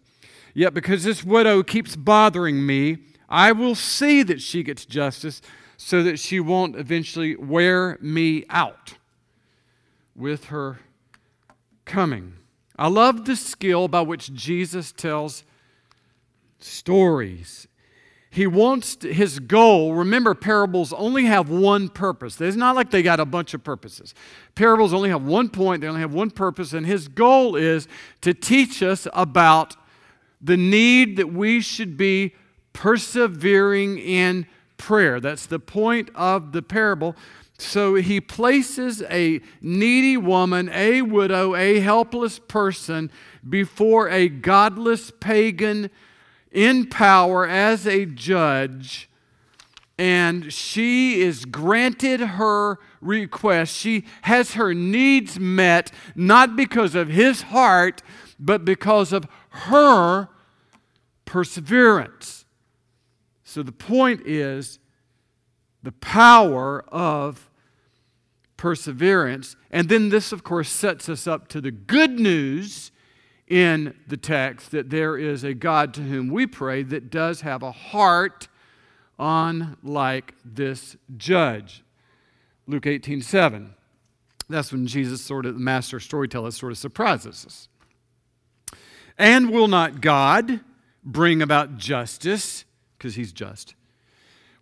Yet 0.54 0.72
because 0.72 1.02
this 1.02 1.24
widow 1.24 1.64
keeps 1.64 1.96
bothering 1.96 2.64
me, 2.64 2.98
I 3.28 3.50
will 3.50 3.74
see 3.74 4.22
that 4.22 4.40
she 4.40 4.62
gets 4.62 4.86
justice 4.86 5.42
so 5.76 6.04
that 6.04 6.20
she 6.20 6.38
won't 6.38 6.76
eventually 6.76 7.34
wear 7.34 7.98
me 8.00 8.44
out 8.50 8.94
with 10.14 10.44
her 10.44 10.78
coming. 11.86 12.34
I 12.78 12.86
love 12.86 13.24
the 13.24 13.34
skill 13.34 13.88
by 13.88 14.02
which 14.02 14.32
Jesus 14.32 14.92
tells 14.92 15.42
stories. 16.60 17.67
He 18.30 18.46
wants 18.46 18.96
to, 18.96 19.12
his 19.12 19.38
goal. 19.38 19.94
Remember, 19.94 20.34
parables 20.34 20.92
only 20.92 21.24
have 21.24 21.48
one 21.48 21.88
purpose. 21.88 22.40
It's 22.40 22.56
not 22.56 22.76
like 22.76 22.90
they 22.90 23.02
got 23.02 23.20
a 23.20 23.24
bunch 23.24 23.54
of 23.54 23.64
purposes. 23.64 24.14
Parables 24.54 24.92
only 24.92 25.08
have 25.08 25.22
one 25.24 25.48
point, 25.48 25.80
they 25.80 25.88
only 25.88 26.00
have 26.00 26.12
one 26.12 26.30
purpose, 26.30 26.72
and 26.72 26.84
his 26.84 27.08
goal 27.08 27.56
is 27.56 27.88
to 28.20 28.34
teach 28.34 28.82
us 28.82 29.06
about 29.14 29.76
the 30.40 30.56
need 30.56 31.16
that 31.16 31.32
we 31.32 31.60
should 31.60 31.96
be 31.96 32.34
persevering 32.72 33.98
in 33.98 34.46
prayer. 34.76 35.20
That's 35.20 35.46
the 35.46 35.58
point 35.58 36.10
of 36.14 36.52
the 36.52 36.62
parable. 36.62 37.16
So 37.58 37.96
he 37.96 38.20
places 38.20 39.02
a 39.10 39.40
needy 39.60 40.16
woman, 40.16 40.68
a 40.72 41.02
widow, 41.02 41.56
a 41.56 41.80
helpless 41.80 42.38
person 42.38 43.10
before 43.48 44.08
a 44.08 44.28
godless 44.28 45.10
pagan 45.18 45.90
in 46.52 46.86
power 46.86 47.46
as 47.46 47.86
a 47.86 48.06
judge, 48.06 49.08
and 49.98 50.52
she 50.52 51.20
is 51.20 51.44
granted 51.44 52.20
her 52.20 52.78
request. 53.00 53.74
She 53.74 54.04
has 54.22 54.54
her 54.54 54.72
needs 54.72 55.38
met, 55.40 55.90
not 56.14 56.56
because 56.56 56.94
of 56.94 57.08
his 57.08 57.42
heart, 57.42 58.02
but 58.38 58.64
because 58.64 59.12
of 59.12 59.26
her 59.50 60.28
perseverance. 61.24 62.44
So 63.42 63.62
the 63.62 63.72
point 63.72 64.22
is 64.24 64.78
the 65.82 65.92
power 65.92 66.84
of 66.88 67.50
perseverance. 68.56 69.56
And 69.70 69.88
then 69.88 70.10
this, 70.10 70.32
of 70.32 70.44
course, 70.44 70.68
sets 70.68 71.08
us 71.08 71.26
up 71.26 71.48
to 71.48 71.60
the 71.60 71.70
good 71.70 72.20
news 72.20 72.90
in 73.48 73.94
the 74.06 74.16
text 74.16 74.70
that 74.70 74.90
there 74.90 75.16
is 75.16 75.42
a 75.42 75.54
God 75.54 75.94
to 75.94 76.02
whom 76.02 76.28
we 76.28 76.46
pray 76.46 76.82
that 76.82 77.10
does 77.10 77.40
have 77.40 77.62
a 77.62 77.72
heart 77.72 78.48
unlike 79.18 80.34
this 80.44 80.96
judge. 81.16 81.82
Luke 82.66 82.86
18 82.86 83.22
7. 83.22 83.74
That's 84.50 84.72
when 84.72 84.86
Jesus, 84.86 85.20
sort 85.20 85.44
of, 85.46 85.54
the 85.54 85.60
master 85.60 86.00
storyteller, 86.00 86.50
sort 86.50 86.72
of 86.72 86.78
surprises 86.78 87.44
us. 87.44 87.68
And 89.18 89.50
will 89.50 89.68
not 89.68 90.00
God 90.00 90.60
bring 91.04 91.42
about 91.42 91.76
justice? 91.76 92.64
Because 92.96 93.14
he's 93.14 93.32
just. 93.32 93.74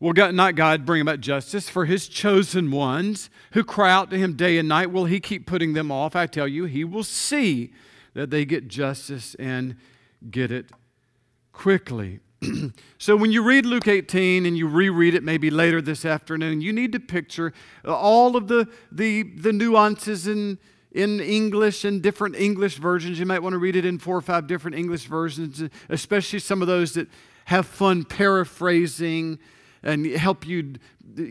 Will 0.01 0.13
not 0.13 0.57
God 0.57 0.85
bring 0.85 1.01
about 1.01 1.21
justice 1.21 1.69
for 1.69 1.87
his 1.87 2.09
chosen 2.09 2.71
ones 2.71 3.31
who 3.53 3.65
cry 3.65 3.91
out 3.91 4.11
to 4.11 4.19
him 4.19 4.35
day 4.35 4.59
and 4.59 4.69
night? 4.69 4.91
Will 4.91 5.07
he 5.07 5.21
keep 5.21 5.47
putting 5.47 5.73
them 5.73 5.91
off? 5.91 6.15
I 6.15 6.27
tell 6.27 6.49
you, 6.49 6.65
he 6.65 6.85
will 6.85 7.05
see 7.05 7.73
that 8.17 8.31
they 8.31 8.47
get 8.47 8.67
justice 8.67 9.37
and 9.39 9.77
get 10.31 10.51
it 10.51 10.71
quickly. 11.53 12.21
so 12.99 13.15
when 13.15 13.31
you 13.31 13.43
read 13.43 13.67
Luke 13.67 13.87
18 13.87 14.47
and 14.47 14.57
you 14.57 14.67
reread 14.67 15.15
it 15.15 15.23
maybe 15.23 15.51
later 15.51 15.83
this 15.83 16.07
afternoon, 16.07 16.63
you 16.63 16.73
need 16.73 16.93
to 16.93 16.99
picture 16.99 17.53
all 17.87 18.35
of 18.35 18.49
the, 18.49 18.69
the, 18.91 19.23
the 19.23 19.53
nuances 19.53 20.27
in, 20.27 20.59
in 20.93 21.21
English 21.21 21.85
and 21.85 22.03
different 22.03 22.37
English 22.37 22.77
versions. 22.77 23.19
You 23.19 23.27
might 23.27 23.43
want 23.43 23.53
to 23.53 23.59
read 23.59 23.77
it 23.77 23.85
in 23.85 23.99
four 23.99 24.17
or 24.17 24.23
five 24.23 24.47
different 24.47 24.79
English 24.79 25.05
versions, 25.05 25.63
especially 25.91 26.39
some 26.39 26.63
of 26.63 26.69
those 26.69 26.95
that 26.95 27.09
have 27.45 27.67
fun 27.67 28.03
paraphrasing 28.03 29.39
and 29.87 30.05
help 30.07 30.47
you 30.47 30.75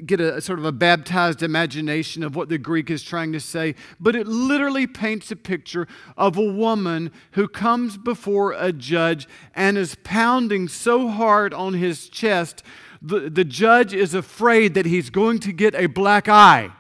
get 0.06 0.20
a 0.20 0.40
sort 0.42 0.58
of 0.58 0.66
a 0.66 0.72
baptized 0.72 1.44
imagination 1.44 2.24
of 2.24 2.36
what 2.36 2.50
the 2.50 2.58
Greek 2.58 2.90
is 2.90 3.04
trying 3.04 3.34
to 3.34 3.40
say. 3.40 3.76
But 4.00 4.16
it 4.16 4.28
literally 4.28 4.88
paints 4.88 5.30
a 5.30 5.36
picture 5.36 5.88
of 6.18 6.38
a 6.38 6.52
woman 6.52 7.12
who 7.32 7.48
comes 7.48 7.98
before 7.98 8.54
a 8.54 8.72
judge 8.72 9.28
and 9.54 9.78
is 9.78 9.96
pounding 10.04 10.70
so 10.70 11.10
hard 11.10 11.54
on 11.54 11.74
his 11.74 12.08
chest, 12.08 12.64
the, 13.02 13.30
the 13.30 13.46
judge 13.46 13.94
is 13.94 14.14
afraid 14.14 14.74
that 14.74 14.86
he's 14.86 15.10
going 15.10 15.40
to 15.40 15.52
get 15.52 15.76
a 15.76 15.88
black 15.88 16.28
eye 16.30 16.72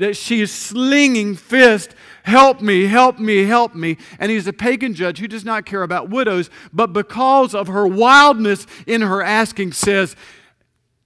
that 0.00 0.16
she 0.16 0.40
is 0.40 0.50
slinging 0.50 1.36
fist 1.36 1.94
help 2.24 2.60
me 2.60 2.86
help 2.86 3.18
me 3.18 3.44
help 3.44 3.74
me 3.74 3.96
and 4.18 4.30
he's 4.30 4.46
a 4.46 4.52
pagan 4.52 4.94
judge 4.94 5.18
who 5.18 5.28
does 5.28 5.44
not 5.44 5.64
care 5.64 5.82
about 5.82 6.10
widows 6.10 6.50
but 6.72 6.92
because 6.92 7.54
of 7.54 7.68
her 7.68 7.86
wildness 7.86 8.66
in 8.86 9.02
her 9.02 9.22
asking 9.22 9.72
says 9.72 10.16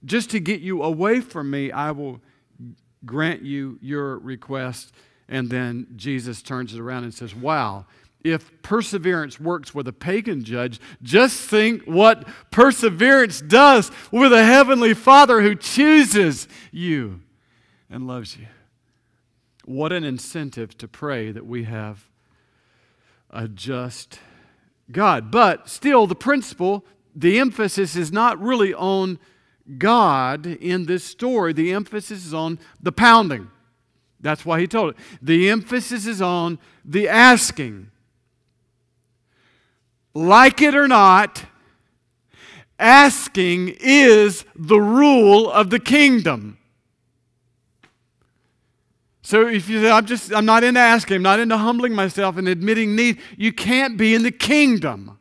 just 0.03 0.29
to 0.29 0.39
get 0.39 0.61
you 0.61 0.81
away 0.81 1.19
from 1.19 1.51
me 1.51 1.71
i 1.71 1.91
will 1.91 2.21
grant 3.05 3.41
you 3.41 3.77
your 3.81 4.17
request 4.19 4.93
and 5.27 5.49
then 5.49 5.85
jesus 5.95 6.41
turns 6.41 6.73
it 6.73 6.79
around 6.79 7.03
and 7.03 7.13
says 7.13 7.35
wow 7.35 7.85
if 8.23 8.63
perseverance 8.63 9.39
works 9.39 9.75
with 9.75 9.87
a 9.87 9.93
pagan 9.93 10.43
judge, 10.43 10.79
just 11.03 11.39
think 11.39 11.83
what 11.83 12.27
perseverance 12.49 13.39
does 13.39 13.91
with 14.11 14.33
a 14.33 14.43
heavenly 14.43 14.95
Father 14.95 15.43
who 15.43 15.53
chooses 15.53 16.47
you 16.71 17.21
and 17.87 18.07
loves 18.07 18.35
you. 18.35 18.47
What 19.65 19.91
an 19.91 20.03
incentive 20.03 20.77
to 20.77 20.87
pray 20.87 21.31
that 21.31 21.45
we 21.45 21.63
have 21.63 22.07
a 23.31 23.47
just 23.47 24.19
God. 24.91 25.31
But 25.31 25.67
still, 25.67 26.05
the 26.05 26.15
principle, 26.15 26.85
the 27.15 27.39
emphasis 27.39 27.95
is 27.95 28.11
not 28.11 28.39
really 28.39 28.75
on 28.75 29.17
God 29.79 30.45
in 30.45 30.85
this 30.85 31.03
story. 31.03 31.51
The 31.51 31.71
emphasis 31.71 32.27
is 32.27 32.33
on 32.33 32.59
the 32.79 32.91
pounding. 32.91 33.49
That's 34.19 34.45
why 34.45 34.59
he 34.59 34.67
told 34.67 34.91
it. 34.91 34.97
The 35.19 35.49
emphasis 35.49 36.05
is 36.05 36.21
on 36.21 36.59
the 36.83 37.07
asking. 37.07 37.89
Like 40.13 40.61
it 40.61 40.75
or 40.75 40.87
not, 40.87 41.45
asking 42.77 43.75
is 43.79 44.45
the 44.55 44.79
rule 44.79 45.49
of 45.49 45.71
the 45.71 45.79
kingdom. 45.79 46.59
So 49.25 49.47
if 49.47 49.67
you 49.67 49.81
say, 49.81 49.89
I'm 49.89 50.05
just, 50.05 50.31
I'm 50.31 50.45
not 50.45 50.63
into 50.63 50.79
asking, 50.79 51.15
I'm 51.15 51.23
not 51.23 51.39
into 51.39 51.57
humbling 51.57 51.95
myself 51.95 52.37
and 52.37 52.47
admitting 52.47 52.95
need, 52.95 53.19
you 53.35 53.51
can't 53.51 53.97
be 53.97 54.13
in 54.13 54.21
the 54.21 54.31
kingdom. 54.31 55.17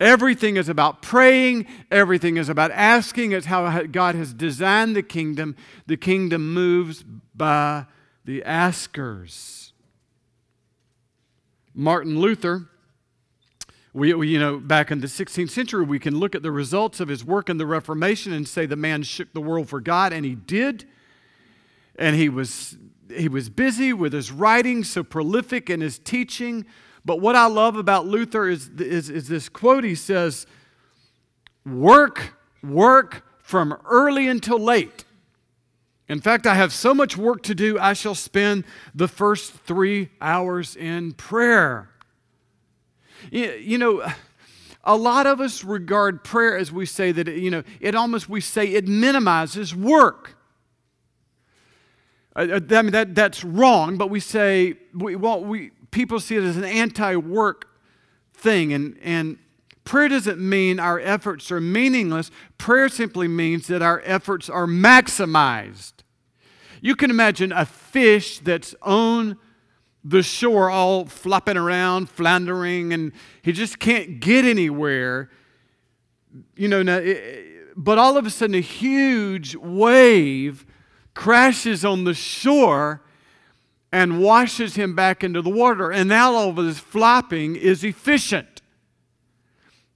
Everything 0.00 0.56
is 0.56 0.68
about 0.68 1.02
praying, 1.02 1.68
everything 1.88 2.36
is 2.38 2.48
about 2.48 2.72
asking. 2.72 3.30
It's 3.30 3.46
how 3.46 3.84
God 3.84 4.16
has 4.16 4.34
designed 4.34 4.96
the 4.96 5.04
kingdom. 5.04 5.54
The 5.86 5.96
kingdom 5.96 6.52
moves 6.52 7.04
by 7.32 7.86
the 8.24 8.42
askers. 8.42 9.72
Martin 11.72 12.18
Luther 12.18 12.68
we, 13.94 14.14
we, 14.14 14.28
you 14.28 14.40
know, 14.40 14.58
back 14.58 14.90
in 14.90 15.00
the 15.00 15.06
16th 15.06 15.50
century, 15.50 15.84
we 15.84 15.98
can 15.98 16.18
look 16.18 16.34
at 16.34 16.42
the 16.42 16.50
results 16.50 16.98
of 16.98 17.08
his 17.08 17.24
work 17.24 17.50
in 17.50 17.58
the 17.58 17.66
Reformation 17.66 18.32
and 18.32 18.48
say 18.48 18.64
the 18.64 18.74
man 18.74 19.02
shook 19.02 19.32
the 19.34 19.40
world 19.40 19.68
for 19.68 19.80
God, 19.80 20.14
and 20.14 20.24
he 20.24 20.34
did. 20.34 20.86
And 22.02 22.16
he 22.16 22.28
was, 22.28 22.76
he 23.14 23.28
was 23.28 23.48
busy 23.48 23.92
with 23.92 24.12
his 24.12 24.32
writing, 24.32 24.82
so 24.82 25.04
prolific 25.04 25.70
in 25.70 25.80
his 25.80 26.00
teaching. 26.00 26.66
But 27.04 27.20
what 27.20 27.36
I 27.36 27.46
love 27.46 27.76
about 27.76 28.08
Luther 28.08 28.48
is, 28.48 28.70
is, 28.70 29.08
is 29.08 29.28
this 29.28 29.48
quote 29.48 29.84
he 29.84 29.94
says, 29.94 30.44
Work, 31.64 32.34
work 32.60 33.24
from 33.40 33.78
early 33.84 34.26
until 34.26 34.58
late. 34.58 35.04
In 36.08 36.20
fact, 36.20 36.44
I 36.44 36.56
have 36.56 36.72
so 36.72 36.92
much 36.92 37.16
work 37.16 37.44
to 37.44 37.54
do, 37.54 37.78
I 37.78 37.92
shall 37.92 38.16
spend 38.16 38.64
the 38.92 39.06
first 39.06 39.52
three 39.52 40.08
hours 40.20 40.74
in 40.74 41.12
prayer. 41.12 41.88
You 43.30 43.78
know, 43.78 44.04
a 44.82 44.96
lot 44.96 45.28
of 45.28 45.40
us 45.40 45.62
regard 45.62 46.24
prayer 46.24 46.58
as 46.58 46.72
we 46.72 46.84
say 46.84 47.12
that, 47.12 47.28
you 47.28 47.52
know, 47.52 47.62
it 47.80 47.94
almost, 47.94 48.28
we 48.28 48.40
say 48.40 48.66
it 48.72 48.88
minimizes 48.88 49.72
work. 49.72 50.36
I 52.34 52.46
mean, 52.46 52.92
that, 52.92 53.14
that's 53.14 53.44
wrong, 53.44 53.98
but 53.98 54.08
we 54.08 54.18
say, 54.18 54.74
we, 54.94 55.16
well, 55.16 55.44
we, 55.44 55.70
people 55.90 56.18
see 56.18 56.36
it 56.36 56.42
as 56.42 56.56
an 56.56 56.64
anti 56.64 57.16
work 57.16 57.68
thing. 58.32 58.72
And, 58.72 58.98
and 59.02 59.38
prayer 59.84 60.08
doesn't 60.08 60.38
mean 60.38 60.80
our 60.80 60.98
efforts 60.98 61.50
are 61.52 61.60
meaningless, 61.60 62.30
prayer 62.58 62.88
simply 62.88 63.28
means 63.28 63.66
that 63.66 63.82
our 63.82 64.02
efforts 64.04 64.48
are 64.48 64.66
maximized. 64.66 65.92
You 66.80 66.96
can 66.96 67.10
imagine 67.10 67.52
a 67.52 67.66
fish 67.66 68.38
that's 68.38 68.74
on 68.82 69.38
the 70.02 70.22
shore 70.22 70.68
all 70.68 71.06
flopping 71.06 71.56
around, 71.56 72.08
floundering, 72.08 72.92
and 72.92 73.12
he 73.42 73.52
just 73.52 73.78
can't 73.78 74.18
get 74.18 74.44
anywhere. 74.44 75.30
You 76.56 76.68
know, 76.68 76.82
now, 76.82 76.96
it, 76.96 77.76
but 77.76 77.98
all 77.98 78.16
of 78.16 78.26
a 78.26 78.30
sudden, 78.30 78.56
a 78.56 78.60
huge 78.60 79.54
wave 79.54 80.66
crashes 81.14 81.84
on 81.84 82.04
the 82.04 82.14
shore 82.14 83.02
and 83.92 84.22
washes 84.22 84.74
him 84.74 84.94
back 84.94 85.22
into 85.22 85.42
the 85.42 85.50
water. 85.50 85.90
And 85.90 86.08
now 86.08 86.34
all 86.34 86.50
of 86.50 86.56
his 86.56 86.78
flopping 86.78 87.56
is 87.56 87.84
efficient 87.84 88.62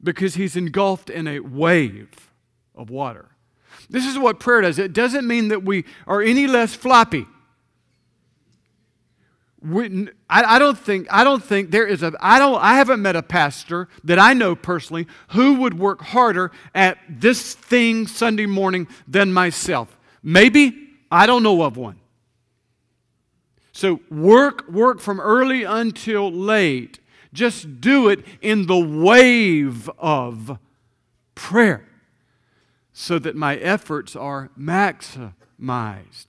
because 0.02 0.35
he's 0.35 0.54
engulfed 0.54 1.08
in 1.08 1.26
a 1.26 1.40
wave 1.40 2.30
of 2.75 2.90
water. 2.90 3.30
This 3.88 4.07
is 4.07 4.18
what 4.18 4.38
prayer 4.38 4.61
does. 4.61 4.79
It 4.79 4.92
doesn't 4.92 5.26
mean 5.26 5.48
that 5.48 5.62
we 5.62 5.85
are 6.07 6.20
any 6.20 6.46
less 6.46 6.74
floppy. 6.74 7.26
We, 9.62 10.09
I, 10.29 10.57
I, 10.57 10.59
don't 10.59 10.79
think 10.79 11.09
I 11.11 11.24
don't 11.24 11.42
think 11.42 11.70
there 11.70 11.87
is 11.87 12.02
a 12.02 12.12
I 12.20 12.38
don't 12.38 12.62
I 12.62 12.74
haven't 12.74 13.02
met 13.02 13.16
a 13.16 13.22
pastor 13.22 13.88
that 14.05 14.18
I 14.18 14.33
know 14.33 14.55
personally 14.55 15.09
who 15.29 15.55
would 15.55 15.79
work 15.79 16.02
harder 16.02 16.52
at 16.74 16.98
this 17.09 17.55
thing 17.55 18.07
Sunday 18.07 18.46
morning 18.46 18.87
than 19.09 19.33
myself. 19.33 19.98
Maybe 20.22 20.86
I 21.11 21.27
don't 21.27 21.42
know 21.42 21.62
of 21.62 21.77
one. 21.77 22.01
So 23.73 24.01
work 24.11 24.69
work 24.71 25.01
from 25.01 25.21
early 25.21 25.64
until 25.64 26.33
late. 26.33 26.99
Just 27.33 27.83
do 27.83 28.09
it 28.09 28.25
in 28.40 28.66
the 28.66 28.79
wave 28.79 29.90
of 29.99 30.59
prayer 31.35 31.87
so 32.95 33.19
that 33.19 33.37
my 33.37 33.57
efforts 33.57 34.16
are 34.16 34.49
maximized. 34.59 36.29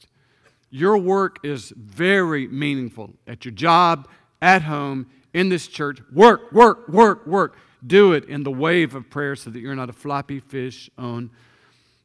Your 0.70 0.98
work 0.98 1.40
is 1.44 1.72
very 1.78 2.48
meaningful 2.50 3.13
at 3.26 3.46
your 3.46 3.54
job, 3.54 4.10
at 4.42 4.63
home, 4.63 5.08
in 5.34 5.48
this 5.48 5.68
church. 5.68 6.00
Work, 6.12 6.52
work, 6.52 6.90
work, 6.90 7.26
work. 7.26 7.56
Do 7.86 8.12
it 8.12 8.26
in 8.26 8.44
the 8.44 8.52
wave 8.52 8.94
of 8.94 9.10
prayer 9.10 9.38
so 9.38 9.50
that 9.50 9.60
you're 9.60 9.76
not 9.76 9.90
a 9.90 9.94
floppy 9.94 10.42
fish 10.42 10.90
on 10.98 11.30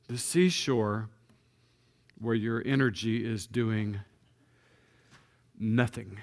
the 0.07 0.19
seashore 0.19 1.09
where 2.23 2.35
your 2.35 2.63
energy 2.65 3.25
is 3.25 3.47
doing 3.47 4.01
nothing. 5.59 6.19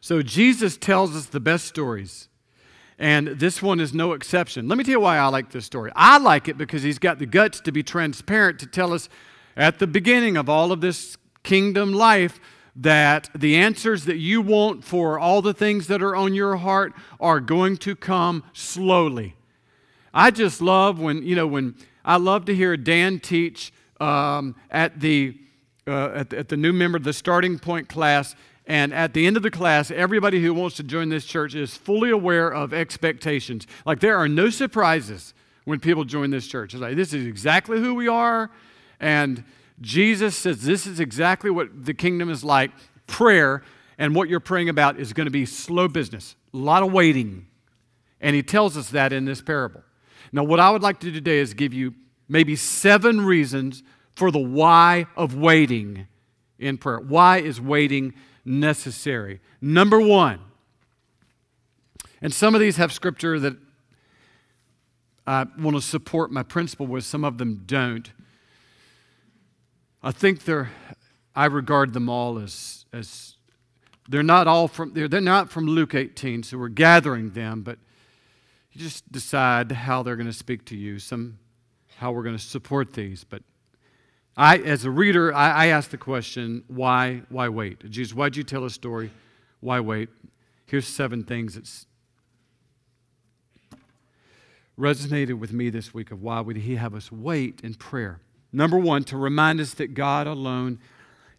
So 0.00 0.22
Jesus 0.22 0.76
tells 0.76 1.16
us 1.16 1.26
the 1.26 1.40
best 1.40 1.66
stories. 1.66 2.28
And 2.98 3.28
this 3.28 3.60
one 3.60 3.80
is 3.80 3.92
no 3.92 4.12
exception. 4.12 4.68
Let 4.68 4.78
me 4.78 4.84
tell 4.84 4.92
you 4.92 5.00
why 5.00 5.18
I 5.18 5.26
like 5.28 5.50
this 5.50 5.66
story. 5.66 5.90
I 5.96 6.18
like 6.18 6.48
it 6.48 6.56
because 6.56 6.82
he's 6.82 6.98
got 6.98 7.18
the 7.18 7.26
guts 7.26 7.60
to 7.60 7.72
be 7.72 7.82
transparent 7.82 8.58
to 8.60 8.66
tell 8.66 8.92
us 8.92 9.08
at 9.56 9.78
the 9.78 9.86
beginning 9.86 10.36
of 10.36 10.48
all 10.48 10.72
of 10.72 10.80
this 10.80 11.16
kingdom 11.42 11.92
life 11.92 12.38
that 12.74 13.30
the 13.34 13.56
answers 13.56 14.04
that 14.04 14.16
you 14.16 14.42
want 14.42 14.84
for 14.84 15.18
all 15.18 15.42
the 15.42 15.54
things 15.54 15.86
that 15.86 16.02
are 16.02 16.14
on 16.14 16.34
your 16.34 16.56
heart 16.56 16.92
are 17.18 17.40
going 17.40 17.76
to 17.78 17.96
come 17.96 18.44
slowly. 18.52 19.34
I 20.12 20.30
just 20.30 20.60
love 20.60 20.98
when, 21.00 21.22
you 21.22 21.34
know, 21.34 21.46
when 21.46 21.74
I 22.04 22.16
love 22.16 22.44
to 22.46 22.54
hear 22.54 22.76
Dan 22.76 23.18
teach 23.18 23.72
um, 24.00 24.54
at, 24.70 25.00
the, 25.00 25.38
uh, 25.86 26.10
at, 26.14 26.32
at 26.32 26.48
the 26.48 26.56
new 26.56 26.72
member, 26.72 26.98
the 26.98 27.12
starting 27.12 27.58
point 27.58 27.88
class. 27.88 28.34
And 28.66 28.92
at 28.92 29.14
the 29.14 29.26
end 29.26 29.36
of 29.36 29.42
the 29.42 29.50
class, 29.50 29.90
everybody 29.90 30.42
who 30.42 30.52
wants 30.52 30.76
to 30.76 30.82
join 30.82 31.08
this 31.08 31.24
church 31.24 31.54
is 31.54 31.76
fully 31.76 32.10
aware 32.10 32.52
of 32.52 32.74
expectations. 32.74 33.66
Like 33.84 34.00
there 34.00 34.16
are 34.16 34.28
no 34.28 34.50
surprises 34.50 35.34
when 35.64 35.78
people 35.78 36.04
join 36.04 36.30
this 36.30 36.46
church. 36.46 36.74
It's 36.74 36.80
like, 36.80 36.96
this 36.96 37.12
is 37.12 37.26
exactly 37.26 37.78
who 37.78 37.94
we 37.94 38.08
are. 38.08 38.50
And 38.98 39.44
Jesus 39.80 40.36
says 40.36 40.62
this 40.62 40.86
is 40.86 41.00
exactly 41.00 41.50
what 41.50 41.84
the 41.84 41.94
kingdom 41.94 42.30
is 42.30 42.42
like 42.42 42.70
prayer, 43.06 43.62
and 43.98 44.14
what 44.14 44.28
you're 44.28 44.40
praying 44.40 44.68
about 44.68 44.98
is 44.98 45.12
going 45.12 45.26
to 45.26 45.30
be 45.30 45.46
slow 45.46 45.88
business, 45.88 46.36
a 46.52 46.56
lot 46.56 46.82
of 46.82 46.92
waiting. 46.92 47.46
And 48.20 48.34
he 48.34 48.42
tells 48.42 48.76
us 48.76 48.90
that 48.90 49.12
in 49.12 49.24
this 49.24 49.40
parable. 49.40 49.82
Now, 50.32 50.44
what 50.44 50.60
I 50.60 50.70
would 50.70 50.82
like 50.82 51.00
to 51.00 51.06
do 51.06 51.12
today 51.12 51.38
is 51.38 51.54
give 51.54 51.72
you 51.72 51.94
maybe 52.28 52.56
seven 52.56 53.20
reasons 53.20 53.82
for 54.14 54.30
the 54.30 54.38
why 54.38 55.06
of 55.16 55.34
waiting 55.34 56.06
in 56.58 56.78
prayer. 56.78 57.00
Why 57.00 57.38
is 57.38 57.60
waiting 57.60 58.14
necessary? 58.44 59.40
Number 59.60 60.00
one, 60.00 60.40
and 62.22 62.32
some 62.32 62.54
of 62.54 62.60
these 62.60 62.76
have 62.76 62.92
scripture 62.92 63.38
that 63.40 63.56
I 65.26 65.46
want 65.58 65.76
to 65.76 65.82
support 65.82 66.30
my 66.30 66.42
principle 66.42 66.86
with, 66.86 67.04
some 67.04 67.24
of 67.24 67.38
them 67.38 67.62
don't. 67.66 68.10
I 70.02 70.12
think 70.12 70.44
they're, 70.44 70.70
I 71.34 71.46
regard 71.46 71.92
them 71.92 72.08
all 72.08 72.38
as, 72.38 72.86
as 72.92 73.34
they're 74.08 74.22
not 74.22 74.46
all 74.46 74.68
from, 74.68 74.92
they're, 74.94 75.08
they're 75.08 75.20
not 75.20 75.50
from 75.50 75.66
Luke 75.66 75.94
18, 75.94 76.44
so 76.44 76.58
we're 76.58 76.68
gathering 76.68 77.30
them, 77.30 77.62
but 77.62 77.78
you 78.72 78.80
just 78.80 79.10
decide 79.10 79.72
how 79.72 80.02
they're 80.02 80.16
going 80.16 80.28
to 80.28 80.32
speak 80.32 80.64
to 80.66 80.76
you, 80.76 80.98
some, 80.98 81.38
how 81.96 82.12
we're 82.12 82.22
going 82.22 82.36
to 82.36 82.42
support 82.42 82.92
these. 82.92 83.24
But 83.24 83.42
I, 84.36 84.58
as 84.58 84.84
a 84.84 84.90
reader, 84.90 85.34
I, 85.34 85.50
I 85.50 85.66
ask 85.66 85.90
the 85.90 85.98
question, 85.98 86.64
why, 86.68 87.22
why 87.28 87.48
wait? 87.48 87.90
Jesus, 87.90 88.14
why'd 88.14 88.36
you 88.36 88.42
tell 88.42 88.64
a 88.64 88.70
story? 88.70 89.10
Why 89.60 89.80
wait? 89.80 90.08
Here's 90.66 90.86
seven 90.86 91.24
things 91.24 91.54
that 91.54 91.86
resonated 94.78 95.38
with 95.38 95.52
me 95.52 95.70
this 95.70 95.94
week 95.94 96.10
of 96.10 96.22
why 96.22 96.40
would 96.40 96.58
he 96.58 96.76
have 96.76 96.94
us 96.94 97.10
wait 97.10 97.60
in 97.62 97.74
prayer. 97.74 98.20
Number 98.52 98.78
one, 98.78 99.04
to 99.04 99.16
remind 99.16 99.60
us 99.60 99.74
that 99.74 99.94
God 99.94 100.26
alone 100.26 100.78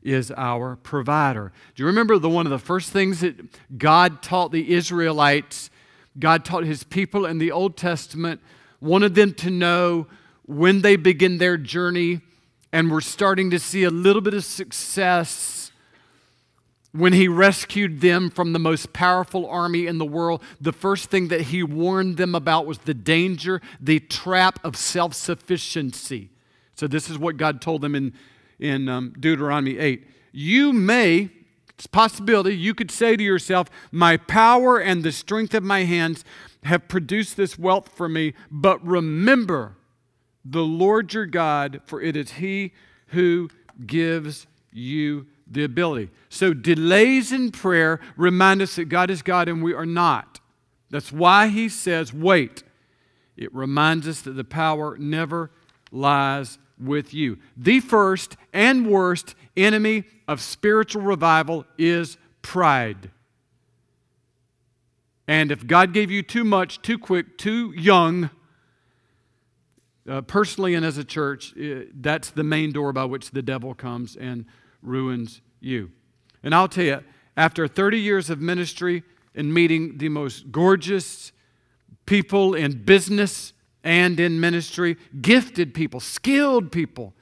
is 0.02 0.32
our 0.32 0.76
provider. 0.76 1.52
Do 1.76 1.84
you 1.84 1.88
remember 1.88 2.18
the 2.18 2.30
one 2.30 2.46
of 2.46 2.52
the 2.52 2.60
first 2.60 2.92
things 2.92 3.22
that 3.22 3.78
God 3.78 4.22
taught 4.22 4.52
the 4.52 4.74
Israelites? 4.74 5.70
God 6.18 6.46
taught 6.46 6.64
his 6.64 6.84
people 6.84 7.26
in 7.26 7.38
the 7.38 7.52
Old 7.52 7.78
Testament, 7.78 8.42
wanted 8.82 9.16
them 9.16 9.34
to 9.36 9.50
know 9.50 10.08
when 10.48 10.82
they 10.82 10.96
begin 10.96 11.38
their 11.38 11.58
journey, 11.58 12.22
and 12.74 12.92
we're 12.92 13.02
starting 13.02 13.52
to 13.52 13.60
see 13.60 13.84
a 13.84 13.90
little 13.90 14.22
bit 14.22 14.34
of 14.34 14.44
success 14.44 15.58
when 16.98 17.14
he 17.14 17.28
rescued 17.28 18.02
them 18.02 18.30
from 18.30 18.54
the 18.54 18.60
most 18.60 18.92
powerful 18.92 19.46
army 19.46 19.86
in 19.86 20.00
the 20.00 20.06
world, 20.06 20.42
the 20.60 20.72
first 20.72 21.10
thing 21.10 21.28
that 21.28 21.42
he 21.42 21.62
warned 21.62 22.18
them 22.18 22.34
about 22.34 22.66
was 22.66 22.80
the 22.80 22.94
danger, 22.94 23.62
the 23.80 24.00
trap 24.00 24.60
of 24.64 24.76
self 24.76 25.14
sufficiency. 25.14 26.32
So, 26.74 26.88
this 26.88 27.10
is 27.10 27.20
what 27.20 27.38
God 27.38 27.62
told 27.62 27.82
them 27.82 27.94
in, 27.94 28.14
in 28.60 28.90
um, 28.90 29.14
Deuteronomy 29.20 29.78
8. 29.78 30.08
You 30.32 30.74
may, 30.74 31.30
it's 31.70 31.86
a 31.86 31.90
possibility, 31.90 32.56
you 32.56 32.74
could 32.74 32.90
say 32.90 33.16
to 33.16 33.24
yourself, 33.24 33.70
My 33.92 34.18
power 34.18 34.80
and 34.80 35.04
the 35.04 35.12
strength 35.12 35.54
of 35.54 35.64
my 35.64 35.84
hands 35.84 36.26
have 36.64 36.88
produced 36.88 37.38
this 37.38 37.60
wealth 37.60 37.90
for 37.90 38.10
me, 38.10 38.34
but 38.50 38.84
remember 38.86 39.77
the 40.50 40.64
Lord 40.64 41.14
your 41.14 41.26
God, 41.26 41.82
for 41.86 42.02
it 42.02 42.16
is 42.16 42.34
he 42.34 42.74
who 43.08 43.50
gives 43.86 44.48
you 44.72 45.28
the 45.50 45.64
ability. 45.64 46.10
So, 46.30 46.54
delays 46.54 47.32
in 47.32 47.52
prayer 47.52 48.00
remind 48.16 48.62
us 48.62 48.76
that 48.76 48.86
God 48.86 49.10
is 49.10 49.22
God 49.22 49.48
and 49.48 49.64
we 49.64 49.74
are 49.74 49.86
not. 49.86 50.40
That's 50.90 51.12
why 51.12 51.48
he 51.48 51.70
says, 51.70 52.14
wait. 52.14 52.64
It 53.36 53.54
reminds 53.54 54.08
us 54.08 54.22
that 54.22 54.32
the 54.32 54.44
power 54.44 54.98
never 54.98 55.52
lies 55.92 56.58
with 56.80 57.14
you. 57.14 57.38
The 57.56 57.80
first 57.80 58.36
and 58.52 58.88
worst 58.88 59.36
enemy 59.56 60.06
of 60.28 60.42
spiritual 60.42 61.04
revival 61.04 61.66
is 61.78 62.18
pride. 62.42 63.12
And 65.28 65.52
if 65.52 65.68
God 65.68 65.94
gave 65.94 66.10
you 66.10 66.24
too 66.24 66.44
much, 66.44 66.82
too 66.82 66.98
quick, 66.98 67.38
too 67.38 67.74
young, 67.76 68.30
uh, 70.08 70.22
personally 70.22 70.74
and 70.76 70.86
as 70.86 70.98
a 70.98 71.04
church, 71.04 71.54
uh, 71.58 71.82
that's 71.94 72.30
the 72.30 72.44
main 72.44 72.72
door 72.72 72.94
by 72.94 73.06
which 73.06 73.32
the 73.32 73.42
devil 73.42 73.74
comes 73.74 74.16
and 74.16 74.46
ruins 74.82 75.42
you. 75.60 75.92
And 76.44 76.56
I'll 76.56 76.68
tell 76.68 76.86
you, 76.86 77.04
after 77.36 77.68
30 77.68 78.00
years 78.00 78.30
of 78.30 78.40
ministry 78.40 79.04
and 79.36 79.54
meeting 79.54 79.98
the 79.98 80.10
most 80.10 80.52
gorgeous 80.52 81.32
people 82.06 82.56
in 82.56 82.84
business 82.84 83.54
and 83.84 84.20
in 84.20 84.40
ministry, 84.40 84.98
gifted 85.22 85.74
people, 85.74 86.00
skilled 86.00 86.72
people, 86.72 87.14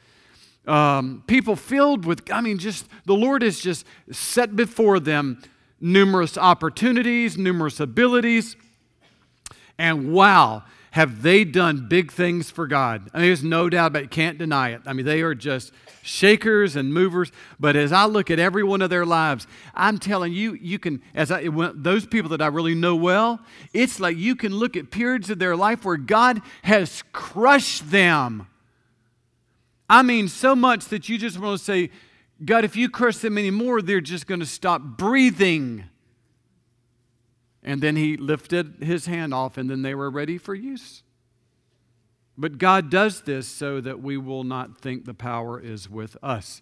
um, 0.67 1.23
people 1.27 1.55
filled 1.55 2.05
with, 2.05 2.29
I 2.31 2.41
mean, 2.41 2.57
just 2.57 2.87
the 3.05 3.13
Lord 3.13 3.41
has 3.41 3.59
just 3.59 3.85
set 4.11 4.55
before 4.55 4.99
them 4.99 5.41
numerous 5.79 6.37
opportunities, 6.37 7.37
numerous 7.37 7.79
abilities. 7.79 8.55
And 9.77 10.11
wow, 10.13 10.63
have 10.95 11.23
they 11.23 11.43
done 11.43 11.89
big 11.89 12.09
things 12.09 12.49
for 12.49 12.67
God? 12.67 13.09
I 13.13 13.17
mean, 13.17 13.27
there's 13.27 13.43
no 13.43 13.67
doubt 13.67 13.87
about 13.87 14.03
it. 14.03 14.11
Can't 14.11 14.37
deny 14.37 14.69
it. 14.69 14.81
I 14.85 14.93
mean, 14.93 15.05
they 15.05 15.23
are 15.23 15.35
just 15.35 15.73
shakers 16.01 16.77
and 16.77 16.93
movers. 16.93 17.33
But 17.59 17.75
as 17.75 17.91
I 17.91 18.05
look 18.05 18.31
at 18.31 18.39
every 18.39 18.63
one 18.63 18.81
of 18.81 18.89
their 18.89 19.05
lives, 19.05 19.45
I'm 19.73 19.99
telling 19.99 20.31
you, 20.31 20.53
you 20.53 20.79
can, 20.79 21.01
as 21.13 21.31
I, 21.31 21.49
those 21.49 22.05
people 22.05 22.29
that 22.29 22.41
I 22.41 22.47
really 22.47 22.75
know 22.75 22.95
well, 22.95 23.41
it's 23.73 23.99
like 23.99 24.15
you 24.15 24.37
can 24.37 24.55
look 24.55 24.77
at 24.77 24.89
periods 24.89 25.29
of 25.29 25.37
their 25.37 25.57
life 25.57 25.83
where 25.83 25.97
God 25.97 26.41
has 26.61 27.03
crushed 27.11 27.91
them. 27.91 28.47
I 29.89 30.01
mean, 30.01 30.29
so 30.29 30.55
much 30.55 30.85
that 30.85 31.09
you 31.09 31.17
just 31.17 31.37
want 31.37 31.59
to 31.59 31.65
say, 31.65 31.89
God, 32.45 32.63
if 32.63 32.77
you 32.77 32.89
crush 32.89 33.17
them 33.17 33.37
anymore, 33.37 33.81
they're 33.81 33.99
just 33.99 34.27
going 34.27 34.39
to 34.39 34.45
stop 34.45 34.81
breathing. 34.81 35.83
And 37.65 37.81
then 37.81 37.95
he 37.95 38.15
lifted 38.15 38.75
his 38.81 39.07
hand 39.07 39.33
off, 39.33 39.57
and 39.57 39.69
then 39.69 39.81
they 39.81 39.95
were 39.95 40.11
ready 40.11 40.37
for 40.37 40.53
use. 40.53 41.01
But 42.37 42.59
God 42.59 42.91
does 42.91 43.21
this 43.21 43.47
so 43.47 43.81
that 43.81 44.01
we 44.01 44.17
will 44.17 44.43
not 44.43 44.79
think 44.79 45.05
the 45.05 45.15
power 45.15 45.59
is 45.59 45.89
with 45.89 46.15
us. 46.21 46.61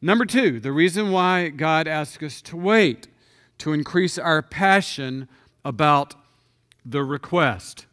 Number 0.00 0.24
two, 0.24 0.58
the 0.58 0.72
reason 0.72 1.12
why 1.12 1.50
God 1.50 1.86
asks 1.86 2.22
us 2.22 2.40
to 2.42 2.56
wait 2.56 3.08
to 3.58 3.74
increase 3.74 4.18
our 4.18 4.40
passion 4.40 5.28
about 5.64 6.14
the 6.84 7.04
request. 7.04 7.86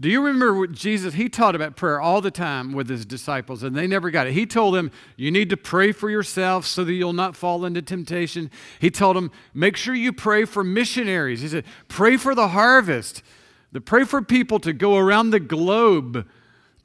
Do 0.00 0.08
you 0.08 0.24
remember 0.24 0.54
what 0.54 0.72
Jesus, 0.72 1.14
he 1.14 1.28
taught 1.28 1.54
about 1.54 1.76
prayer 1.76 2.00
all 2.00 2.20
the 2.20 2.30
time 2.30 2.72
with 2.72 2.88
his 2.88 3.04
disciples, 3.04 3.62
and 3.62 3.76
they 3.76 3.86
never 3.86 4.10
got 4.10 4.26
it. 4.26 4.32
He 4.32 4.46
told 4.46 4.74
them, 4.74 4.90
You 5.16 5.30
need 5.30 5.50
to 5.50 5.56
pray 5.56 5.92
for 5.92 6.08
yourself 6.08 6.66
so 6.66 6.82
that 6.84 6.92
you'll 6.92 7.12
not 7.12 7.36
fall 7.36 7.64
into 7.64 7.82
temptation. 7.82 8.50
He 8.80 8.90
told 8.90 9.16
them, 9.16 9.30
Make 9.52 9.76
sure 9.76 9.94
you 9.94 10.12
pray 10.12 10.44
for 10.46 10.64
missionaries. 10.64 11.42
He 11.42 11.48
said, 11.48 11.64
Pray 11.88 12.16
for 12.16 12.34
the 12.34 12.48
harvest. 12.48 13.22
The 13.72 13.80
pray 13.80 14.04
for 14.04 14.22
people 14.22 14.58
to 14.60 14.72
go 14.72 14.96
around 14.96 15.30
the 15.30 15.40
globe 15.40 16.26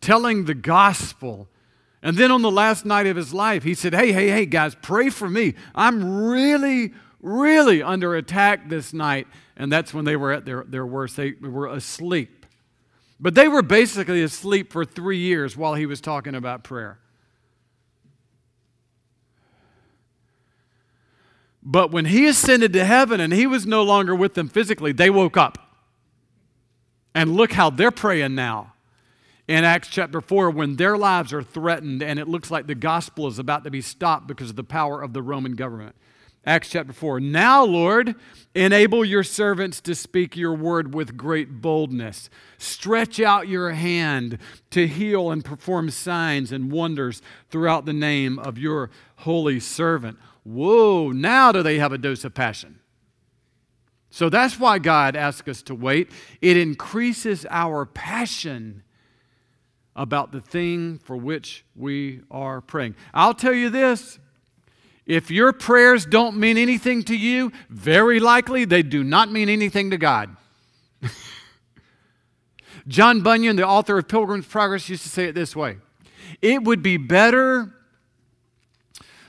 telling 0.01 0.45
the 0.45 0.55
gospel. 0.55 1.47
And 2.01 2.17
then 2.17 2.31
on 2.31 2.41
the 2.41 2.51
last 2.51 2.85
night 2.85 3.07
of 3.07 3.15
his 3.15 3.33
life, 3.33 3.63
he 3.63 3.73
said, 3.73 3.93
Hey, 3.93 4.11
hey, 4.11 4.29
hey, 4.29 4.45
guys, 4.45 4.75
pray 4.75 5.09
for 5.09 5.29
me. 5.29 5.55
I'm 5.73 6.27
really, 6.27 6.93
really 7.21 7.81
under 7.81 8.15
attack 8.15 8.67
this 8.67 8.93
night. 8.93 9.27
And 9.55 9.71
that's 9.71 9.93
when 9.93 10.05
they 10.05 10.15
were 10.15 10.33
at 10.33 10.45
their, 10.45 10.63
their 10.65 10.85
worst. 10.85 11.15
They 11.15 11.31
were 11.31 11.67
asleep. 11.67 12.36
But 13.19 13.35
they 13.35 13.47
were 13.47 13.63
basically 13.63 14.21
asleep 14.21 14.71
for 14.71 14.85
three 14.85 15.17
years 15.17 15.57
while 15.57 15.73
he 15.73 15.85
was 15.85 15.99
talking 16.01 16.35
about 16.35 16.63
prayer. 16.63 16.99
But 21.63 21.91
when 21.91 22.05
he 22.05 22.27
ascended 22.27 22.71
to 22.73 22.85
heaven 22.85 23.19
and 23.19 23.33
he 23.33 23.45
was 23.45 23.65
no 23.65 23.83
longer 23.83 24.15
with 24.15 24.35
them 24.35 24.47
physically, 24.47 24.93
they 24.93 25.09
woke 25.09 25.35
up. 25.35 25.57
And 27.13 27.35
look 27.35 27.53
how 27.53 27.69
they're 27.69 27.91
praying 27.91 28.35
now. 28.35 28.73
In 29.47 29.63
Acts 29.63 29.87
chapter 29.87 30.21
4, 30.21 30.49
when 30.51 30.75
their 30.75 30.97
lives 30.97 31.33
are 31.33 31.41
threatened 31.41 32.03
and 32.03 32.19
it 32.19 32.27
looks 32.27 32.51
like 32.51 32.67
the 32.67 32.75
gospel 32.75 33.27
is 33.27 33.39
about 33.39 33.63
to 33.63 33.71
be 33.71 33.81
stopped 33.81 34.27
because 34.27 34.51
of 34.51 34.55
the 34.55 34.63
power 34.63 35.01
of 35.01 35.13
the 35.13 35.21
Roman 35.21 35.55
government. 35.55 35.95
Acts 36.47 36.69
chapter 36.69 36.93
4. 36.93 37.19
Now, 37.19 37.65
Lord, 37.65 38.15
enable 38.55 39.03
your 39.03 39.21
servants 39.21 39.81
to 39.81 39.93
speak 39.93 40.37
your 40.37 40.53
word 40.53 40.93
with 40.93 41.17
great 41.17 41.61
boldness. 41.61 42.29
Stretch 42.57 43.19
out 43.19 43.49
your 43.49 43.71
hand 43.71 44.37
to 44.69 44.87
heal 44.87 45.29
and 45.29 45.43
perform 45.43 45.89
signs 45.89 46.53
and 46.53 46.71
wonders 46.71 47.21
throughout 47.49 47.85
the 47.85 47.91
name 47.91 48.39
of 48.39 48.57
your 48.57 48.89
holy 49.17 49.59
servant. 49.59 50.17
Whoa, 50.43 51.11
now 51.11 51.51
do 51.51 51.61
they 51.61 51.79
have 51.79 51.91
a 51.91 51.97
dose 51.97 52.23
of 52.23 52.33
passion? 52.33 52.79
So 54.09 54.29
that's 54.29 54.57
why 54.57 54.79
God 54.79 55.17
asks 55.17 55.49
us 55.49 55.61
to 55.63 55.75
wait. 55.75 56.09
It 56.39 56.55
increases 56.55 57.45
our 57.49 57.85
passion 57.85 58.83
about 59.97 60.31
the 60.31 60.39
thing 60.39 60.97
for 60.99 61.17
which 61.17 61.65
we 61.75 62.21
are 62.31 62.61
praying. 62.61 62.95
I'll 63.13 63.33
tell 63.33 63.53
you 63.53 63.69
this 63.69 64.17
if 65.07 65.31
your 65.31 65.53
prayers 65.53 66.05
don't 66.05 66.35
mean 66.35 66.57
anything 66.57 67.01
to 67.03 67.15
you, 67.15 67.53
very 67.69 68.19
likely 68.19 68.65
they 68.65 68.83
do 68.83 69.05
not 69.05 69.31
mean 69.31 69.47
anything 69.47 69.89
to 69.91 69.97
God. 69.97 70.35
John 72.87 73.21
Bunyan, 73.21 73.55
the 73.55 73.65
author 73.65 73.97
of 73.97 74.09
Pilgrim's 74.09 74.45
Progress, 74.45 74.89
used 74.89 75.03
to 75.03 75.09
say 75.09 75.25
it 75.25 75.33
this 75.33 75.55
way 75.55 75.77
It 76.41 76.63
would 76.63 76.83
be 76.83 76.97
better 76.97 77.73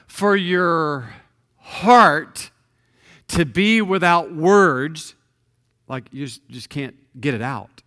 for 0.08 0.34
your 0.34 1.14
heart 1.58 2.50
to 3.28 3.44
be 3.44 3.80
without 3.80 4.34
words, 4.34 5.14
like 5.86 6.08
you 6.10 6.26
just 6.26 6.68
can't 6.68 6.96
get 7.20 7.34
it 7.34 7.42
out, 7.42 7.82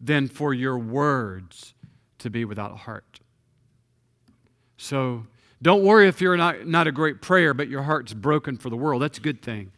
than 0.00 0.28
for 0.28 0.54
your 0.54 0.78
words 0.78 1.74
to 2.20 2.30
be 2.30 2.46
without 2.46 2.78
heart. 2.78 3.20
So, 4.78 5.26
don't 5.62 5.84
worry 5.84 6.08
if 6.08 6.20
you're 6.20 6.36
not, 6.36 6.66
not 6.66 6.86
a 6.88 6.92
great 6.92 7.22
prayer, 7.22 7.54
but 7.54 7.68
your 7.68 7.84
heart's 7.84 8.12
broken 8.12 8.58
for 8.58 8.68
the 8.68 8.76
world. 8.76 9.00
That's 9.00 9.18
a 9.18 9.22
good 9.22 9.40
thing. 9.42 9.70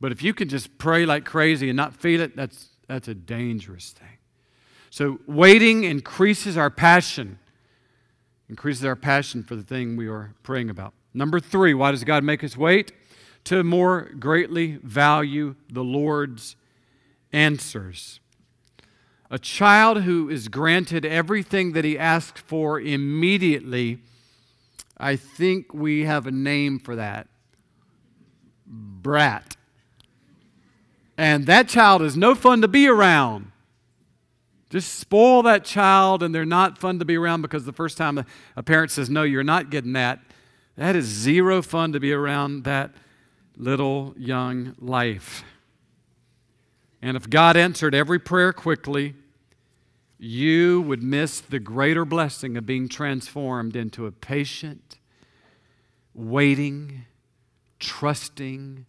But 0.00 0.12
if 0.12 0.22
you 0.22 0.32
can 0.32 0.48
just 0.48 0.78
pray 0.78 1.04
like 1.04 1.26
crazy 1.26 1.68
and 1.68 1.76
not 1.76 1.94
feel 1.94 2.22
it, 2.22 2.34
that's, 2.34 2.70
that's 2.88 3.06
a 3.06 3.14
dangerous 3.14 3.90
thing. 3.90 4.18
So 4.88 5.20
waiting 5.26 5.84
increases 5.84 6.56
our 6.56 6.70
passion, 6.70 7.38
increases 8.48 8.84
our 8.84 8.96
passion 8.96 9.42
for 9.42 9.54
the 9.54 9.62
thing 9.62 9.96
we 9.96 10.08
are 10.08 10.34
praying 10.42 10.70
about. 10.70 10.94
Number 11.12 11.38
three, 11.38 11.74
why 11.74 11.90
does 11.90 12.02
God 12.02 12.24
make 12.24 12.42
us 12.42 12.56
wait? 12.56 12.92
To 13.44 13.62
more 13.62 14.10
greatly 14.18 14.78
value 14.82 15.54
the 15.70 15.84
Lord's 15.84 16.56
answers. 17.32 18.20
A 19.30 19.38
child 19.38 20.02
who 20.02 20.28
is 20.28 20.48
granted 20.48 21.04
everything 21.04 21.72
that 21.72 21.84
he 21.84 21.98
asks 21.98 22.40
for 22.40 22.80
immediately 22.80 24.00
I 25.00 25.16
think 25.16 25.72
we 25.72 26.04
have 26.04 26.26
a 26.26 26.30
name 26.30 26.78
for 26.78 26.96
that 26.96 27.26
brat. 28.66 29.56
And 31.16 31.46
that 31.46 31.68
child 31.68 32.02
is 32.02 32.16
no 32.16 32.34
fun 32.34 32.60
to 32.60 32.68
be 32.68 32.86
around. 32.86 33.50
Just 34.68 35.00
spoil 35.00 35.42
that 35.42 35.64
child, 35.64 36.22
and 36.22 36.34
they're 36.34 36.44
not 36.44 36.78
fun 36.78 36.98
to 37.00 37.04
be 37.04 37.16
around 37.16 37.42
because 37.42 37.64
the 37.64 37.72
first 37.72 37.98
time 37.98 38.24
a 38.54 38.62
parent 38.62 38.92
says, 38.92 39.10
No, 39.10 39.24
you're 39.24 39.42
not 39.42 39.70
getting 39.70 39.94
that, 39.94 40.20
that 40.76 40.94
is 40.94 41.06
zero 41.06 41.60
fun 41.60 41.92
to 41.92 42.00
be 42.00 42.12
around 42.12 42.64
that 42.64 42.92
little 43.56 44.14
young 44.16 44.74
life. 44.78 45.42
And 47.02 47.16
if 47.16 47.28
God 47.28 47.56
answered 47.56 47.94
every 47.94 48.18
prayer 48.18 48.52
quickly, 48.52 49.14
you 50.22 50.82
would 50.82 51.02
miss 51.02 51.40
the 51.40 51.58
greater 51.58 52.04
blessing 52.04 52.58
of 52.58 52.66
being 52.66 52.90
transformed 52.90 53.74
into 53.74 54.04
a 54.04 54.12
patient, 54.12 54.98
waiting, 56.12 57.06
trusting, 57.78 58.84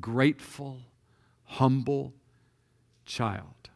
grateful, 0.00 0.78
humble 1.44 2.12
child. 3.04 3.70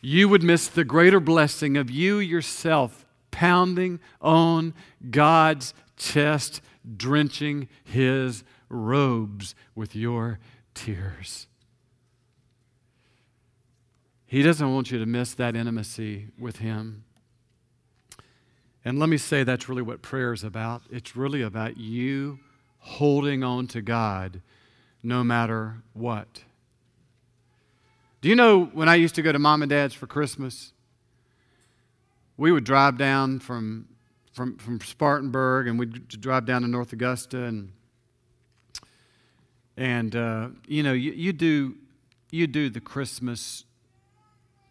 You 0.00 0.30
would 0.30 0.42
miss 0.42 0.66
the 0.66 0.84
greater 0.84 1.20
blessing 1.20 1.76
of 1.76 1.90
you 1.90 2.18
yourself 2.18 3.04
pounding 3.30 4.00
on 4.22 4.72
God's 5.10 5.74
chest, 5.98 6.62
drenching 6.96 7.68
his 7.84 8.44
robes 8.70 9.54
with 9.74 9.94
your 9.94 10.38
tears. 10.72 11.48
He 14.34 14.42
doesn't 14.42 14.74
want 14.74 14.90
you 14.90 14.98
to 14.98 15.06
miss 15.06 15.32
that 15.34 15.54
intimacy 15.54 16.26
with 16.36 16.56
him. 16.56 17.04
And 18.84 18.98
let 18.98 19.08
me 19.08 19.16
say 19.16 19.44
that's 19.44 19.68
really 19.68 19.80
what 19.80 20.02
prayer 20.02 20.32
is 20.32 20.42
about. 20.42 20.82
It's 20.90 21.14
really 21.14 21.40
about 21.40 21.76
you 21.76 22.40
holding 22.80 23.44
on 23.44 23.68
to 23.68 23.80
God 23.80 24.42
no 25.04 25.22
matter 25.22 25.84
what. 25.92 26.42
Do 28.22 28.28
you 28.28 28.34
know 28.34 28.64
when 28.64 28.88
I 28.88 28.96
used 28.96 29.14
to 29.14 29.22
go 29.22 29.30
to 29.30 29.38
mom 29.38 29.62
and 29.62 29.70
dad's 29.70 29.94
for 29.94 30.08
Christmas? 30.08 30.72
We 32.36 32.50
would 32.50 32.64
drive 32.64 32.98
down 32.98 33.38
from, 33.38 33.86
from, 34.32 34.56
from 34.56 34.80
Spartanburg 34.80 35.68
and 35.68 35.78
we'd 35.78 36.08
drive 36.08 36.44
down 36.44 36.62
to 36.62 36.66
North 36.66 36.92
Augusta 36.92 37.44
and 37.44 37.70
and 39.76 40.16
uh, 40.16 40.48
you 40.66 40.82
know 40.82 40.92
you, 40.92 41.12
you 41.12 41.32
do 41.32 41.76
you 42.32 42.48
do 42.48 42.68
the 42.68 42.80
Christmas 42.80 43.64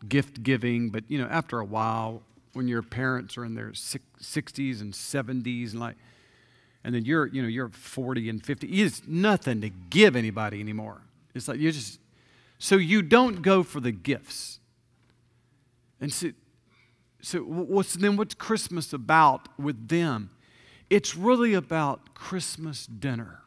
gift 0.08 0.44
giving, 0.44 0.90
but 0.90 1.04
you 1.08 1.18
know 1.18 1.28
after 1.28 1.60
a 1.60 1.66
while 1.66 2.22
when 2.54 2.68
your 2.68 2.82
parents 2.82 3.38
are 3.38 3.46
in 3.46 3.56
their 3.56 3.72
60s 3.72 4.82
and 4.82 4.94
70s 4.94 5.72
and 5.72 5.80
like 5.80 5.96
and 6.84 6.94
then 6.94 7.04
you're 7.04 7.28
you 7.28 7.42
know 7.42 7.48
you're 7.48 7.70
40 7.70 8.30
and 8.30 8.46
50 8.46 8.68
it's 8.68 9.02
nothing 9.08 9.62
to 9.62 9.70
give 9.70 10.16
anybody 10.16 10.60
anymore. 10.60 11.02
It's 11.34 11.48
like 11.48 11.60
you 11.60 11.72
just 11.72 12.00
so 12.60 12.76
you 12.76 13.02
don't 13.02 13.42
go 13.42 13.64
for 13.64 13.80
the 13.80 13.92
gifts. 13.92 14.60
And 16.00 16.14
so 16.14 16.32
so 17.22 17.40
what's 17.40 17.94
then 17.94 18.18
what's 18.18 18.36
christmas 18.36 18.94
about 18.94 19.48
with 19.58 19.88
them? 19.88 20.32
It's 20.90 21.16
really 21.16 21.54
about 21.54 22.14
christmas 22.14 22.86
dinner. 22.86 23.40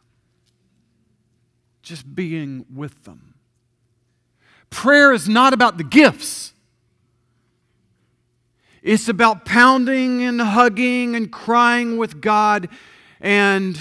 Just 1.83 2.17
being 2.17 2.67
with 2.75 3.05
them 3.05 3.36
prayer 4.71 5.13
is 5.13 5.29
not 5.29 5.53
about 5.53 5.79
the 5.79 5.85
gifts 5.85 6.53
it's 8.87 9.09
about 9.09 9.45
pounding 9.45 10.23
and 10.23 10.41
hugging 10.41 11.17
and 11.17 11.33
crying 11.33 11.97
with 11.97 12.21
God 12.21 12.69
and 13.21 13.77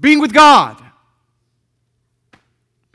being 0.00 0.20
with 0.20 0.32
God. 0.32 0.82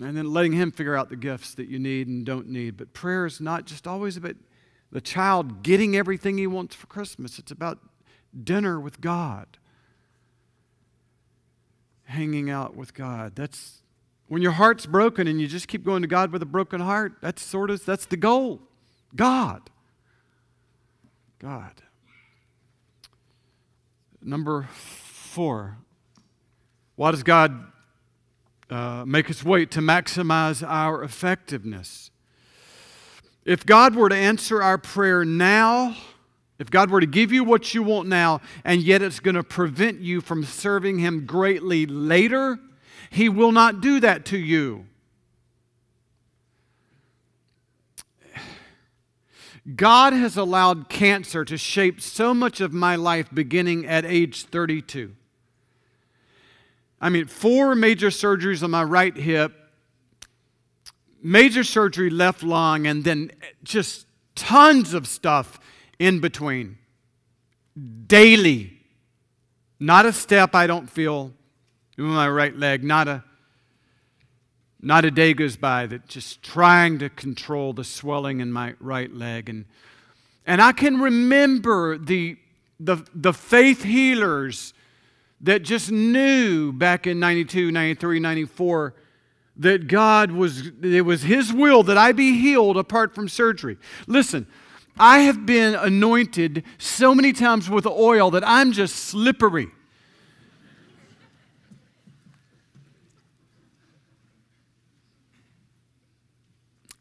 And 0.01 0.17
then 0.17 0.33
letting 0.33 0.51
Him 0.51 0.73
figure 0.73 0.97
out 0.97 1.07
the 1.07 1.15
gifts 1.15 1.53
that 1.53 1.69
you 1.69 1.79
need 1.79 2.09
and 2.09 2.25
don't 2.25 2.49
need. 2.49 2.75
But 2.75 2.91
prayer 2.91 3.25
is 3.25 3.39
not 3.39 3.63
just 3.63 3.87
always 3.87 4.17
about 4.17 4.35
the 4.91 4.99
child 4.99 5.63
getting 5.63 5.95
everything 5.95 6.37
he 6.37 6.45
wants 6.45 6.75
for 6.75 6.87
Christmas, 6.87 7.39
it's 7.39 7.53
about 7.53 7.79
dinner 8.43 8.81
with 8.81 8.99
God, 8.99 9.47
hanging 12.03 12.49
out 12.49 12.75
with 12.75 12.93
God. 12.93 13.33
That's 13.33 13.82
when 14.27 14.41
your 14.41 14.53
heart's 14.53 14.85
broken 14.85 15.27
and 15.27 15.39
you 15.39 15.47
just 15.47 15.67
keep 15.67 15.83
going 15.83 16.01
to 16.01 16.07
God 16.07 16.31
with 16.31 16.41
a 16.41 16.45
broken 16.45 16.81
heart, 16.81 17.13
that's 17.21 17.41
sort 17.41 17.69
of 17.69 17.85
that's 17.85 18.05
the 18.05 18.17
goal. 18.17 18.61
God. 19.15 19.69
God. 21.39 21.81
Number 24.21 24.69
four, 24.71 25.77
why 26.95 27.11
does 27.11 27.23
God 27.23 27.65
uh, 28.69 29.03
make 29.05 29.29
us 29.29 29.43
wait 29.43 29.69
to 29.71 29.79
maximize 29.81 30.65
our 30.67 31.03
effectiveness? 31.03 32.09
If 33.45 33.65
God 33.65 33.95
were 33.95 34.07
to 34.07 34.15
answer 34.15 34.63
our 34.63 34.77
prayer 34.77 35.25
now, 35.25 35.97
if 36.59 36.71
God 36.71 36.89
were 36.89 37.01
to 37.01 37.05
give 37.05 37.33
you 37.33 37.43
what 37.43 37.73
you 37.73 37.83
want 37.83 38.07
now, 38.07 38.39
and 38.63 38.81
yet 38.81 39.01
it's 39.01 39.19
going 39.19 39.35
to 39.35 39.43
prevent 39.43 39.99
you 39.99 40.21
from 40.21 40.45
serving 40.45 40.99
Him 40.99 41.25
greatly 41.25 41.85
later, 41.85 42.57
He 43.13 43.29
will 43.29 43.51
not 43.51 43.79
do 43.79 43.99
that 43.99 44.25
to 44.25 44.39
you. 44.39 44.87
God 49.75 50.13
has 50.13 50.35
allowed 50.35 50.89
cancer 50.89 51.45
to 51.45 51.55
shape 51.55 52.01
so 52.01 52.33
much 52.33 52.59
of 52.59 52.73
my 52.73 52.95
life 52.95 53.29
beginning 53.31 53.85
at 53.85 54.03
age 54.03 54.45
32. 54.45 55.15
I 56.99 57.09
mean, 57.09 57.27
four 57.27 57.75
major 57.75 58.07
surgeries 58.07 58.63
on 58.63 58.71
my 58.71 58.83
right 58.83 59.15
hip, 59.15 59.53
major 61.21 61.63
surgery 61.63 62.09
left 62.09 62.41
lung, 62.41 62.87
and 62.87 63.03
then 63.03 63.29
just 63.63 64.07
tons 64.33 64.95
of 64.95 65.07
stuff 65.07 65.59
in 65.99 66.19
between. 66.19 66.79
Daily. 68.07 68.79
Not 69.79 70.07
a 70.07 70.13
step 70.13 70.55
I 70.55 70.65
don't 70.65 70.89
feel 70.89 71.31
in 71.97 72.05
my 72.05 72.29
right 72.29 72.55
leg, 72.55 72.83
not 72.83 73.07
a 73.07 73.23
not 74.83 75.05
a 75.05 75.11
day 75.11 75.33
goes 75.33 75.55
by 75.55 75.87
that 75.87 76.07
just 76.09 76.43
trying 76.43 76.99
to 76.99 77.09
control 77.09 77.71
the 77.71 77.85
swelling 77.85 78.41
in 78.41 78.51
my 78.51 78.75
right 78.81 79.13
leg. 79.13 79.47
And, 79.47 79.63
and 80.45 80.61
I 80.61 80.73
can 80.73 80.99
remember 80.99 81.97
the, 81.97 82.37
the, 82.81 82.97
the 83.15 83.31
faith 83.31 83.83
healers 83.83 84.73
that 85.39 85.63
just 85.63 85.89
knew 85.89 86.73
back 86.73 87.07
in 87.07 87.17
92, 87.17 87.71
93, 87.71 88.19
94 88.19 88.93
that 89.55 89.87
God 89.87 90.31
was, 90.31 90.71
it 90.81 91.05
was 91.05 91.21
His 91.23 91.53
will 91.53 91.83
that 91.83 91.97
I 91.97 92.11
be 92.11 92.37
healed 92.37 92.75
apart 92.75 93.15
from 93.15 93.29
surgery. 93.29 93.77
Listen, 94.05 94.47
I 94.97 95.19
have 95.19 95.45
been 95.45 95.75
anointed 95.75 96.63
so 96.77 97.15
many 97.15 97.31
times 97.31 97.69
with 97.69 97.85
oil 97.85 98.31
that 98.31 98.45
I'm 98.45 98.73
just 98.73 98.95
slippery. 98.95 99.69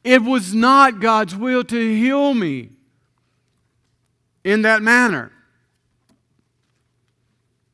It 0.04 0.22
was 0.22 0.52
not 0.52 1.00
God's 1.00 1.36
will 1.36 1.64
to 1.64 1.76
heal 1.76 2.34
me 2.34 2.70
in 4.44 4.62
that 4.62 4.82
manner. 4.82 5.32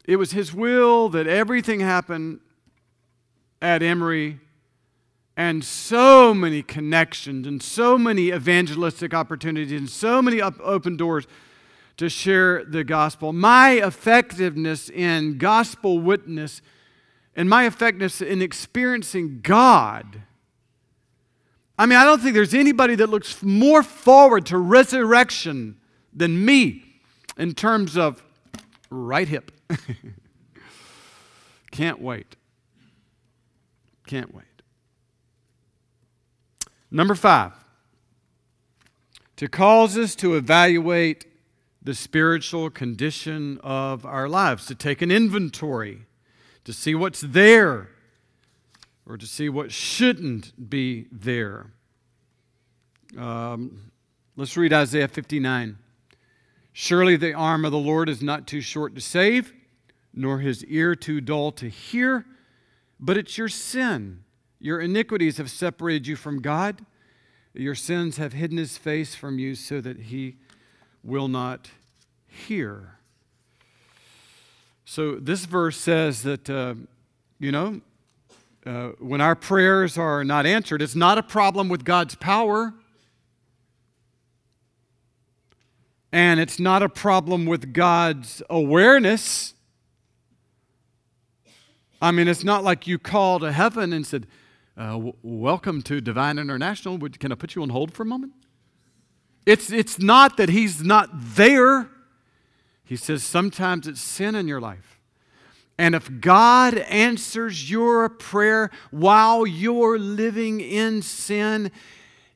It 0.05 0.17
was 0.17 0.33
His 0.33 0.53
will 0.53 1.09
that 1.11 1.27
everything 1.27 1.81
happened 1.81 2.41
at 3.61 3.83
Emory 3.83 4.41
and 5.37 5.65
so 5.65 6.35
many 6.35 6.63
connections 6.63 7.47
and 7.47 7.63
so 7.63 7.97
many 7.97 8.31
evangelistic 8.31 9.15
opportunities 9.15 9.79
and 9.79 9.89
so 9.89 10.21
many 10.21 10.41
open 10.43 10.97
doors 10.97 11.27
to 11.97 12.09
share 12.09 12.65
the 12.65 12.85
gospel. 12.85 13.33
My 13.33 13.73
effectiveness 13.73 14.89
in 14.89 15.39
gospel 15.39 15.99
witness 15.99 16.63
and 17.37 17.49
my 17.49 17.67
effectiveness 17.67 18.21
in 18.21 18.43
experiencing 18.43 19.41
God 19.43 20.23
I 21.79 21.87
mean, 21.87 21.97
I 21.97 22.05
don't 22.05 22.21
think 22.21 22.35
there's 22.35 22.55
anybody 22.55 22.97
that 22.97 23.09
looks 23.09 23.41
more 23.43 23.85
forward 23.85 24.47
to 24.47 24.59
resurrection 24.59 25.77
than 26.13 26.45
me 26.45 26.85
in 27.37 27.55
terms 27.55 27.97
of 27.97 28.25
right 28.91 29.29
hip. 29.29 29.53
Can't 31.71 32.01
wait. 32.01 32.35
Can't 34.07 34.35
wait. 34.35 34.45
Number 36.91 37.15
five, 37.15 37.53
to 39.37 39.47
cause 39.47 39.97
us 39.97 40.17
to 40.17 40.35
evaluate 40.35 41.27
the 41.81 41.95
spiritual 41.95 42.71
condition 42.71 43.59
of 43.63 44.05
our 44.05 44.29
lives, 44.29 44.67
to 44.67 44.75
take 44.75 45.01
an 45.01 45.11
inventory, 45.11 46.07
to 46.65 46.73
see 46.73 46.95
what's 46.95 47.21
there 47.21 47.91
or 49.09 49.17
to 49.17 49.27
see 49.27 49.49
what 49.49 49.73
shouldn't 49.73 50.69
be 50.69 51.07
there. 51.11 51.73
Um, 53.17 53.91
let's 54.37 54.57
read 54.57 54.73
Isaiah 54.73 55.09
59. 55.09 55.79
Surely 56.75 57.17
the 57.17 57.33
arm 57.33 57.65
of 57.65 57.73
the 57.73 57.79
Lord 57.79 58.11
is 58.11 58.23
not 58.23 58.47
too 58.47 58.61
short 58.61 58.95
to 58.95 59.01
save, 59.01 59.55
nor 60.13 60.41
his 60.41 60.63
ear 60.67 60.95
too 60.95 61.23
dull 61.23 61.51
to 61.53 61.71
hear, 61.71 62.27
but 63.01 63.17
it's 63.17 63.39
your 63.39 63.49
sin. 63.49 64.25
Your 64.61 64.79
iniquities 64.79 65.39
have 65.39 65.51
separated 65.51 66.07
you 66.07 66.15
from 66.15 66.43
God. 66.43 66.85
Your 67.55 67.75
sins 67.75 68.19
have 68.19 68.35
hidden 68.35 68.59
his 68.59 68.77
face 68.77 69.15
from 69.15 69.39
you 69.39 69.55
so 69.55 69.81
that 69.81 69.99
he 69.99 70.37
will 71.03 71.29
not 71.29 71.71
hear. 72.27 72.99
So 74.85 75.15
this 75.15 75.47
verse 75.47 75.79
says 75.79 76.23
that, 76.25 76.51
uh, 76.51 76.75
you 77.39 77.53
know, 77.53 77.81
uh, 78.67 78.89
when 78.99 79.21
our 79.21 79.35
prayers 79.35 79.97
are 79.97 80.25
not 80.25 80.47
answered, 80.47 80.83
it's 80.83 80.97
not 80.97 81.19
a 81.19 81.23
problem 81.23 81.69
with 81.69 81.85
God's 81.85 82.15
power. 82.15 82.75
And 86.11 86.41
it's 86.41 86.59
not 86.59 86.83
a 86.83 86.89
problem 86.89 87.47
with 87.47 87.73
God's 87.73 88.43
awareness 88.49 89.55
I 92.01 92.13
mean, 92.13 92.29
it's 92.29 92.45
not 92.45 92.63
like 92.63 92.87
you 92.87 92.99
called 92.99 93.43
to 93.43 93.51
heaven 93.51 93.93
and 93.93 94.07
said, 94.07 94.27
uh, 94.77 94.93
w- 94.93 95.15
Welcome 95.23 95.83
to 95.83 96.01
Divine 96.01 96.39
International. 96.39 96.97
Would, 96.97 97.19
can 97.19 97.33
I 97.33 97.35
put 97.35 97.57
you 97.57 97.63
on 97.63 97.71
hold 97.71 97.93
for 97.93 98.05
a 98.05 98.07
moment? 98.07 98.35
It's, 99.45 99.73
it's 99.73 99.99
not 99.99 100.37
that 100.37 100.49
He's 100.49 100.83
not 100.83 101.09
there. 101.13 101.89
He 102.85 102.97
says 102.97 103.23
sometimes 103.23 103.89
it's 103.89 104.01
sin 104.01 104.35
in 104.35 104.47
your 104.47 104.61
life. 104.61 104.98
And 105.79 105.95
if 105.95 106.21
God 106.21 106.77
answers 106.77 107.71
your 107.71 108.09
prayer 108.09 108.71
while 108.91 109.47
you're 109.47 109.99
living 109.99 110.61
in 110.61 111.03
sin, 111.03 111.71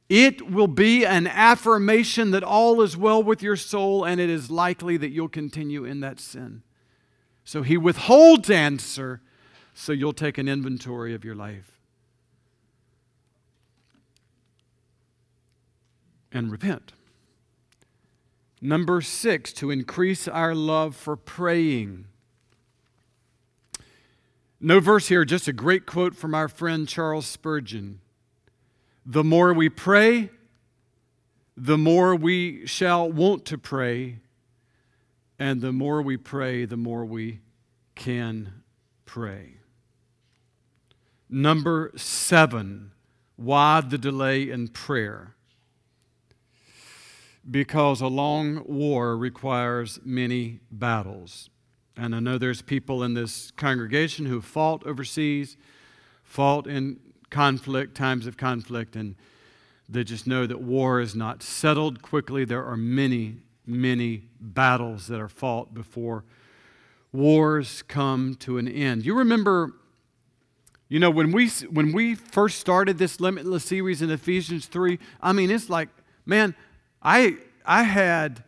it 0.09 0.49
will 0.51 0.69
be 0.69 1.05
an 1.05 1.27
affirmation 1.27 2.31
that 2.31 2.45
all 2.45 2.81
is 2.83 2.97
well 2.97 3.23
with 3.23 3.43
your 3.43 3.57
soul, 3.57 4.05
and 4.05 4.21
it 4.21 4.31
is 4.31 4.51
likely 4.51 4.97
that 4.97 5.11
you'll 5.11 5.29
continue 5.29 5.85
in 5.85 6.01
that 6.01 6.21
sin. 6.21 6.63
So 7.45 7.63
he 7.63 7.77
withholds 7.77 8.49
answer 8.49 9.21
so 9.75 9.93
you'll 9.93 10.13
take 10.13 10.39
an 10.39 10.49
inventory 10.49 11.15
of 11.15 11.25
your 11.25 11.35
life 11.35 11.81
and 16.31 16.53
repent. 16.53 16.93
Number 18.61 19.01
six, 19.01 19.53
to 19.55 19.71
increase 19.71 20.29
our 20.29 20.55
love 20.55 20.95
for 20.95 21.17
praying. 21.17 22.07
No 24.65 24.79
verse 24.79 25.09
here, 25.09 25.25
just 25.25 25.49
a 25.49 25.53
great 25.53 25.87
quote 25.87 26.15
from 26.15 26.37
our 26.37 26.47
friend 26.47 26.87
Charles 26.87 27.27
Spurgeon. 27.27 27.99
The 29.05 29.25
more 29.25 29.53
we 29.53 29.69
pray, 29.69 30.31
the 31.57 31.77
more 31.77 32.15
we 32.15 32.65
shall 32.65 33.11
want 33.11 33.45
to 33.47 33.59
pray, 33.59 34.21
and 35.37 35.61
the 35.61 35.73
more 35.73 36.01
we 36.01 36.17
pray, 36.17 36.65
the 36.65 36.77
more 36.77 37.05
we 37.05 37.41
can 37.97 38.63
pray. 39.05 39.55
Number 41.29 41.91
seven, 41.97 42.93
why 43.35 43.81
the 43.81 43.99
delay 43.99 44.49
in 44.49 44.69
prayer? 44.69 45.35
Because 47.51 48.01
a 48.01 48.07
long 48.07 48.63
war 48.65 49.17
requires 49.17 49.99
many 50.05 50.61
battles. 50.71 51.51
And 51.97 52.15
I 52.15 52.21
know 52.21 52.39
there's 52.39 52.63
people 52.63 53.03
in 53.03 53.15
this 53.15 53.51
congregation 53.53 54.27
who 54.27 54.41
fought 54.41 54.87
overseas, 54.87 55.57
fought 56.23 56.67
in 56.67 56.99
conflict, 57.31 57.95
times 57.95 58.27
of 58.27 58.37
conflict, 58.37 58.97
and 58.97 59.15
they 59.89 60.05
just 60.05 60.27
know 60.27 60.47
that 60.47 60.61
war 60.61 61.01
is 61.01 61.15
not 61.15 61.43
settled 61.43 62.01
quickly. 62.01 62.45
There 62.45 62.65
are 62.65 62.77
many, 62.77 63.37
many 63.67 64.23
battles 64.41 65.07
that 65.09 65.21
are 65.21 65.29
fought 65.29 65.75
before 65.75 66.25
wars 67.13 67.83
come 67.89 68.35
to 68.37 68.57
an 68.57 68.67
end. 68.67 69.05
You 69.05 69.15
remember, 69.19 69.73
you 70.89 70.99
know, 70.99 71.11
when 71.11 71.31
we 71.31 71.49
when 71.71 71.93
we 71.93 72.15
first 72.15 72.59
started 72.59 72.99
this 72.99 73.21
limitless 73.21 73.65
series 73.65 74.01
in 74.01 74.11
Ephesians 74.11 74.67
3, 74.67 74.99
I 75.21 75.33
mean, 75.33 75.51
it's 75.51 75.69
like, 75.69 75.89
man, 76.25 76.55
I 77.03 77.37
I 77.67 77.83
had 77.83 78.45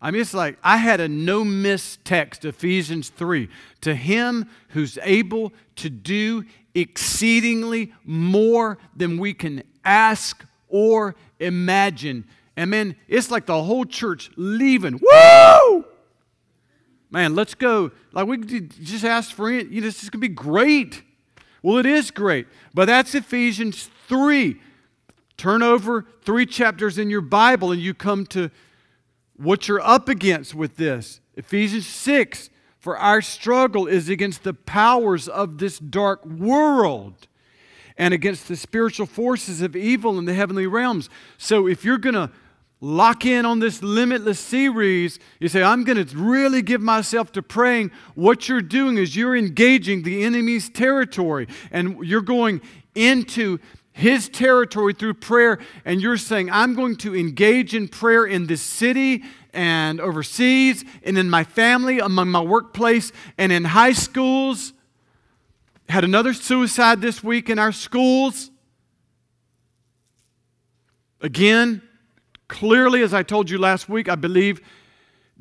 I 0.00 0.10
mean, 0.10 0.22
it's 0.22 0.32
like 0.32 0.58
I 0.62 0.78
had 0.78 1.00
a 1.00 1.08
no 1.08 1.44
miss 1.44 1.98
text, 2.04 2.44
Ephesians 2.44 3.10
3. 3.10 3.48
To 3.82 3.94
him 3.94 4.48
who's 4.68 4.98
able 5.02 5.52
to 5.76 5.90
do 5.90 6.44
exceedingly 6.74 7.92
more 8.04 8.78
than 8.96 9.18
we 9.18 9.34
can 9.34 9.62
ask 9.84 10.44
or 10.68 11.16
imagine. 11.38 12.24
And 12.56 12.70
man, 12.70 12.96
it's 13.08 13.30
like 13.30 13.46
the 13.46 13.62
whole 13.62 13.84
church 13.84 14.30
leaving. 14.36 15.00
Woo! 15.02 15.84
Man, 17.10 17.34
let's 17.34 17.54
go. 17.54 17.90
Like 18.12 18.26
we 18.26 18.38
just 18.38 19.04
asked 19.04 19.34
for 19.34 19.50
it. 19.50 19.68
You 19.68 19.80
know, 19.80 19.86
this 19.86 20.02
is 20.02 20.10
to 20.10 20.18
be 20.18 20.28
great. 20.28 21.02
Well, 21.62 21.76
it 21.76 21.86
is 21.86 22.10
great. 22.10 22.46
But 22.72 22.86
that's 22.86 23.14
Ephesians 23.14 23.90
3. 24.08 24.58
Turn 25.36 25.62
over 25.62 26.06
three 26.22 26.46
chapters 26.46 26.98
in 26.98 27.10
your 27.10 27.20
Bible 27.20 27.72
and 27.72 27.80
you 27.80 27.94
come 27.94 28.26
to 28.26 28.50
what 29.40 29.68
you're 29.68 29.80
up 29.80 30.08
against 30.08 30.54
with 30.54 30.76
this. 30.76 31.20
Ephesians 31.34 31.86
6 31.86 32.50
For 32.78 32.96
our 32.98 33.22
struggle 33.22 33.86
is 33.86 34.08
against 34.08 34.42
the 34.42 34.54
powers 34.54 35.28
of 35.28 35.58
this 35.58 35.78
dark 35.78 36.24
world 36.26 37.26
and 37.96 38.12
against 38.14 38.48
the 38.48 38.56
spiritual 38.56 39.06
forces 39.06 39.62
of 39.62 39.74
evil 39.74 40.18
in 40.18 40.26
the 40.26 40.34
heavenly 40.34 40.66
realms. 40.66 41.08
So 41.38 41.66
if 41.66 41.84
you're 41.84 41.98
going 41.98 42.14
to 42.14 42.30
lock 42.82 43.26
in 43.26 43.44
on 43.44 43.60
this 43.60 43.82
limitless 43.82 44.38
series, 44.38 45.18
you 45.38 45.48
say, 45.48 45.62
I'm 45.62 45.84
going 45.84 46.04
to 46.04 46.16
really 46.16 46.62
give 46.62 46.80
myself 46.80 47.32
to 47.32 47.42
praying. 47.42 47.90
What 48.14 48.48
you're 48.48 48.62
doing 48.62 48.96
is 48.96 49.16
you're 49.16 49.36
engaging 49.36 50.02
the 50.02 50.22
enemy's 50.24 50.70
territory 50.70 51.46
and 51.70 51.98
you're 52.04 52.22
going 52.22 52.60
into 52.94 53.58
his 53.92 54.28
territory 54.28 54.94
through 54.94 55.14
prayer, 55.14 55.58
and 55.84 56.00
you're 56.00 56.16
saying, 56.16 56.50
I'm 56.50 56.74
going 56.74 56.96
to 56.96 57.16
engage 57.16 57.74
in 57.74 57.88
prayer 57.88 58.24
in 58.24 58.46
this 58.46 58.62
city 58.62 59.24
and 59.52 60.00
overseas, 60.00 60.84
and 61.02 61.18
in 61.18 61.28
my 61.28 61.44
family, 61.44 61.98
among 61.98 62.28
my 62.28 62.40
workplace, 62.40 63.12
and 63.36 63.50
in 63.50 63.64
high 63.64 63.92
schools. 63.92 64.72
Had 65.88 66.04
another 66.04 66.32
suicide 66.32 67.00
this 67.00 67.22
week 67.22 67.50
in 67.50 67.58
our 67.58 67.72
schools. 67.72 68.50
Again, 71.20 71.82
clearly, 72.48 73.02
as 73.02 73.12
I 73.12 73.24
told 73.24 73.50
you 73.50 73.58
last 73.58 73.88
week, 73.88 74.08
I 74.08 74.14
believe 74.14 74.60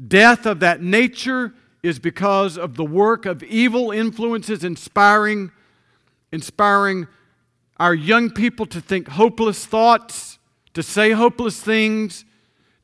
death 0.08 0.46
of 0.46 0.60
that 0.62 0.82
nature 0.82 1.54
is 1.84 2.00
because 2.00 2.58
of 2.58 2.76
the 2.76 2.84
work 2.84 3.26
of 3.26 3.44
evil 3.44 3.92
influences 3.92 4.64
inspiring, 4.64 5.52
inspiring 6.32 7.08
our 7.80 7.94
young 7.94 8.30
people 8.30 8.65
to 8.68 8.82
think 8.82 9.08
hopeless 9.08 9.65
thoughts, 9.65 10.38
to 10.74 10.84
say 10.84 11.12
hopeless 11.12 11.62
things, 11.62 12.26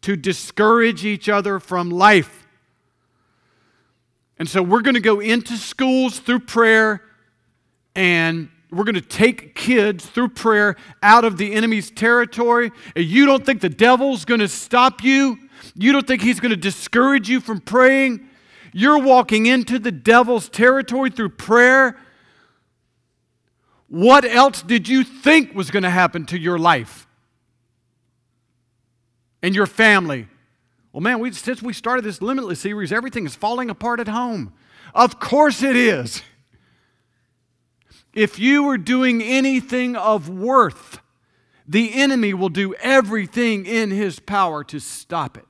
to 0.02 0.16
discourage 0.16 1.04
each 1.04 1.28
other 1.28 1.60
from 1.60 1.90
life. 1.90 2.46
And 4.38 4.48
so 4.48 4.62
we're 4.62 4.82
going 4.82 4.96
to 4.96 5.02
go 5.02 5.20
into 5.20 5.58
schools 5.58 6.20
through 6.20 6.40
prayer 6.40 7.02
and 7.96 8.50
we're 8.72 8.84
going 8.84 8.96
to 8.96 9.02
take 9.02 9.56
kids 9.56 10.06
through 10.06 10.30
prayer 10.30 10.76
out 11.02 11.24
of 11.24 11.38
the 11.38 11.54
enemy's 11.54 11.90
territory. 11.90 12.72
You 12.96 13.26
don't 13.26 13.46
think 13.46 13.62
the 13.62 13.70
devil's 13.70 14.26
going 14.26 14.42
to 14.42 14.50
stop 14.50 15.04
you? 15.04 15.38
You 15.76 15.94
don't 15.94 16.06
think 16.06 16.22
he's 16.22 16.40
going 16.40 16.52
to 16.52 16.58
discourage 16.58 17.30
you 17.30 17.40
from 17.40 17.62
praying? 17.62 18.28
You're 18.74 19.00
walking 19.00 19.46
into 19.46 19.80
the 19.80 19.92
devil's 19.92 20.50
territory 20.50 21.10
through 21.10 21.30
prayer 21.30 21.98
what 23.96 24.26
else 24.26 24.62
did 24.62 24.90
you 24.90 25.06
think 25.06 25.56
was 25.56 25.72
going 25.72 25.84
to 25.84 25.90
happen 25.90 26.26
to 26.26 26.38
your 26.38 26.60
life 26.60 27.08
and 29.42 29.56
your 29.56 29.68
family? 29.68 30.28
Well, 30.92 31.00
man, 31.00 31.20
we, 31.20 31.32
since 31.32 31.64
we 31.64 31.72
started 31.72 32.04
this 32.04 32.22
Limitless 32.22 32.60
series, 32.60 32.92
everything 32.92 33.26
is 33.26 33.38
falling 33.38 33.70
apart 33.70 34.02
at 34.02 34.10
home. 34.10 34.52
Of 34.94 35.22
course 35.22 35.64
it 35.64 35.78
is. 35.78 36.24
If 38.14 38.38
you 38.38 38.64
were 38.64 38.78
doing 38.78 39.22
anything 39.22 39.96
of 39.96 40.28
worth, 40.28 41.00
the 41.66 41.94
enemy 41.94 42.34
will 42.34 42.50
do 42.50 42.74
everything 42.76 43.66
in 43.66 43.92
his 43.92 44.20
power 44.20 44.66
to 44.66 44.80
stop 44.80 45.38
it. 45.38 45.48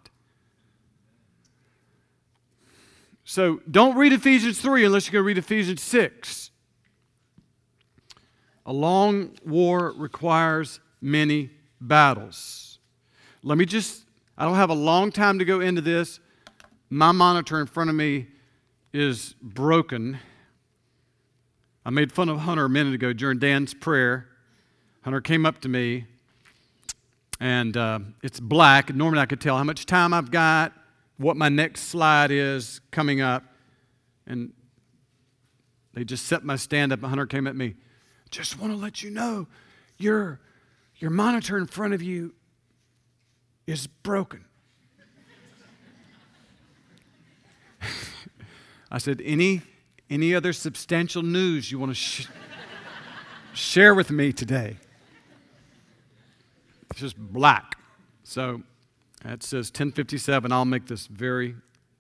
So 3.24 3.62
don't 3.72 3.98
read 3.98 4.14
Ephesians 4.14 4.62
3 4.62 4.86
unless 4.86 5.08
you're 5.08 5.14
going 5.14 5.24
to 5.24 5.28
read 5.30 5.40
Ephesians 5.40 5.82
6. 5.82 6.52
A 8.66 8.74
long 8.74 9.32
war 9.46 9.94
requires 9.96 10.80
many 11.00 11.52
battles. 11.80 12.80
Let 13.44 13.58
me 13.60 13.66
just, 13.66 14.06
I 14.38 14.46
don't 14.46 14.56
have 14.56 14.72
a 14.72 14.76
long 14.76 15.12
time 15.12 15.38
to 15.38 15.46
go 15.46 15.60
into 15.60 15.82
this. 15.82 16.20
My 16.90 17.12
monitor 17.12 17.60
in 17.60 17.68
front 17.68 17.92
of 17.92 17.96
me 17.96 18.28
is 18.92 19.36
broken. 19.40 20.18
I 21.86 21.92
made 21.92 22.12
fun 22.12 22.28
of 22.30 22.40
Hunter 22.40 22.66
a 22.66 22.70
minute 22.70 22.96
ago 22.96 23.14
during 23.14 23.38
Dan's 23.38 23.76
prayer. 23.76 24.28
Hunter 25.04 25.22
came 25.22 25.46
up 25.46 25.62
to 25.62 25.70
me, 25.70 26.06
and 27.40 27.78
uh, 27.78 28.00
it's 28.24 28.40
black. 28.40 28.96
Normally, 28.96 29.22
I 29.22 29.28
could 29.28 29.42
tell 29.42 29.58
how 29.58 29.64
much 29.64 29.86
time 29.86 30.12
I've 30.12 30.32
got, 30.32 30.74
what 31.18 31.38
my 31.38 31.50
next 31.50 31.84
slide 31.84 32.32
is 32.32 32.82
coming 32.90 33.22
up. 33.22 33.44
And 34.26 34.54
they 35.94 36.04
just 36.04 36.26
set 36.26 36.44
my 36.44 36.56
stand 36.56 36.92
up, 36.92 37.04
Hunter 37.04 37.28
came 37.28 37.46
at 37.46 37.56
me 37.56 37.76
just 38.36 38.60
want 38.60 38.74
to 38.74 38.78
let 38.78 39.02
you 39.02 39.10
know 39.10 39.48
your, 39.98 40.42
your 40.98 41.10
monitor 41.10 41.58
in 41.58 41.66
front 41.66 41.94
of 41.94 42.02
you 42.02 42.34
is 43.66 43.88
broken. 43.88 44.44
I 48.92 48.98
said, 48.98 49.22
any, 49.24 49.62
any 50.10 50.36
other 50.36 50.52
substantial 50.52 51.24
news 51.24 51.72
you 51.72 51.80
want 51.80 51.92
to 51.92 51.96
sh- 51.96 52.28
share 53.54 53.96
with 53.96 54.12
me 54.12 54.34
today? 54.34 54.76
It's 56.92 57.00
just 57.00 57.18
black. 57.18 57.78
So 58.26 58.64
that 59.24 59.44
says 59.44 59.68
1057. 59.68 60.52
I'll 60.52 60.66
make 60.66 60.88
this 60.88 61.08
very 61.08 61.56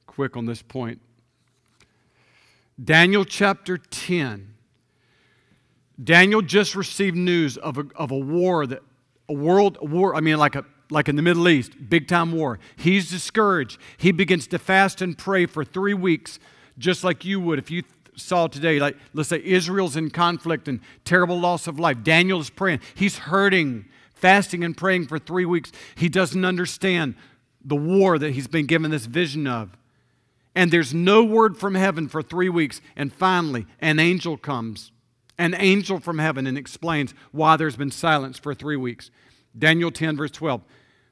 quick 0.06 0.36
on 0.36 0.48
this 0.48 0.62
point. 0.62 1.00
Daniel 2.84 3.24
chapter 3.24 3.78
10. 3.78 4.55
Daniel 6.04 6.41
just 6.41 6.76
received 6.76 7.16
news 7.16 7.58
of 7.58 7.78
a, 7.78 7.86
of 7.96 8.12
a 8.12 8.18
war 8.18 8.66
that 8.68 8.82
a 9.30 9.34
world 9.34 9.78
war, 9.82 10.16
I 10.16 10.22
mean 10.22 10.38
like 10.38 10.56
a 10.56 10.66
like 10.91 11.10
in 11.10 11.16
the 11.16 11.22
Middle 11.24 11.50
East, 11.50 11.74
big 11.89 12.08
time 12.08 12.32
war. 12.32 12.60
He's 12.76 13.10
discouraged. 13.10 13.80
He 13.98 14.12
begins 14.12 14.46
to 14.48 14.60
fast 14.60 15.02
and 15.02 15.18
pray 15.18 15.48
for 15.48 15.66
3 15.66 15.96
weeks 15.96 16.38
just 16.78 17.04
like 17.04 17.26
you 17.26 17.39
would 17.39 17.58
if 17.58 17.72
you 17.72 17.84
saw 18.16 18.48
today 18.48 18.80
like 18.80 18.96
let's 19.14 19.30
say 19.30 19.41
Israel's 19.43 19.96
in 19.96 20.10
conflict 20.10 20.68
and 20.68 20.80
terrible 21.04 21.39
loss 21.39 21.68
of 21.68 21.80
life. 21.80 22.04
Daniel 22.04 22.39
is 22.39 22.50
praying. 22.50 22.82
He's 22.93 23.18
hurting, 23.18 23.86
fasting 24.14 24.64
and 24.64 24.78
praying 24.78 25.08
for 25.08 25.18
3 25.18 25.46
weeks. 25.46 25.72
He 25.96 26.10
doesn't 26.10 26.46
understand 26.46 27.16
the 27.64 27.76
war 27.76 28.20
that 28.20 28.34
he's 28.34 28.48
been 28.48 28.68
given 28.68 28.91
this 28.91 29.08
vision 29.08 29.48
of. 29.48 29.76
And 30.54 30.72
there's 30.72 30.93
no 30.93 31.24
word 31.24 31.58
from 31.58 31.74
heaven 31.74 32.08
for 32.08 32.22
3 32.22 32.50
weeks 32.50 32.80
and 32.96 33.12
finally 33.12 33.66
an 33.80 34.00
angel 34.00 34.38
comes 34.38 34.91
an 35.38 35.56
angel 35.58 36.00
from 36.00 36.20
heaven 36.20 36.48
and 36.48 36.58
explains 36.58 37.14
why 37.32 37.58
there's 37.58 37.76
been 37.76 37.92
silence 37.92 38.40
for 38.40 38.54
three 38.54 38.78
weeks. 38.78 39.12
Daniel 39.58 39.92
10, 39.92 40.18
verse 40.18 40.32
12. 40.32 40.62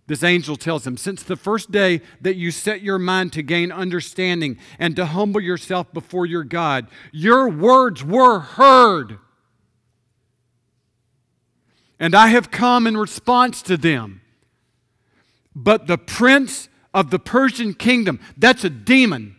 This 0.06 0.24
angel 0.24 0.56
tells 0.56 0.86
him, 0.86 0.98
Since 0.98 1.24
the 1.24 1.36
first 1.36 1.72
day 1.72 2.02
that 2.22 2.36
you 2.36 2.52
set 2.52 2.82
your 2.82 3.00
mind 3.00 3.32
to 3.34 3.42
gain 3.42 3.72
understanding 3.72 4.58
and 4.78 4.96
to 4.96 5.06
humble 5.06 5.42
yourself 5.42 5.94
before 5.94 6.26
your 6.26 6.44
God, 6.44 6.88
your 7.12 7.50
words 7.50 8.04
were 8.04 8.40
heard. 8.40 9.18
And 12.00 12.16
I 12.16 12.28
have 12.28 12.52
come 12.52 12.86
in 12.86 12.98
response 12.98 13.62
to 13.64 13.78
them. 13.78 14.22
But 15.56 15.88
the 15.88 15.98
prince 15.98 16.68
of 16.94 17.10
the 17.10 17.20
Persian 17.20 17.74
kingdom, 17.74 18.20
that's 18.36 18.66
a 18.66 18.70
demon. 18.70 19.38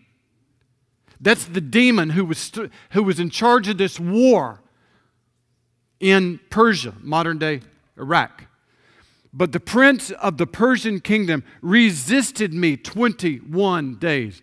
That's 1.20 1.44
the 1.44 1.60
demon 1.60 2.10
who 2.10 2.24
was, 2.24 2.52
who 2.90 3.02
was 3.02 3.20
in 3.20 3.28
charge 3.28 3.68
of 3.68 3.76
this 3.76 4.00
war 4.00 4.60
in 6.04 6.38
Persia, 6.50 6.92
modern 7.00 7.38
day 7.38 7.62
Iraq. 7.96 8.44
But 9.32 9.52
the 9.52 9.58
prince 9.58 10.10
of 10.10 10.36
the 10.36 10.46
Persian 10.46 11.00
kingdom 11.00 11.42
resisted 11.62 12.52
me 12.52 12.76
21 12.76 13.94
days. 13.94 14.42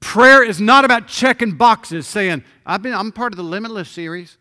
Prayer 0.00 0.44
is 0.44 0.60
not 0.60 0.84
about 0.84 1.08
checking 1.08 1.52
boxes 1.52 2.06
saying, 2.06 2.44
I've 2.66 2.82
been, 2.82 2.92
I'm 2.92 3.10
part 3.10 3.32
of 3.32 3.38
the 3.38 3.42
Limitless 3.42 3.88
series. 3.88 4.36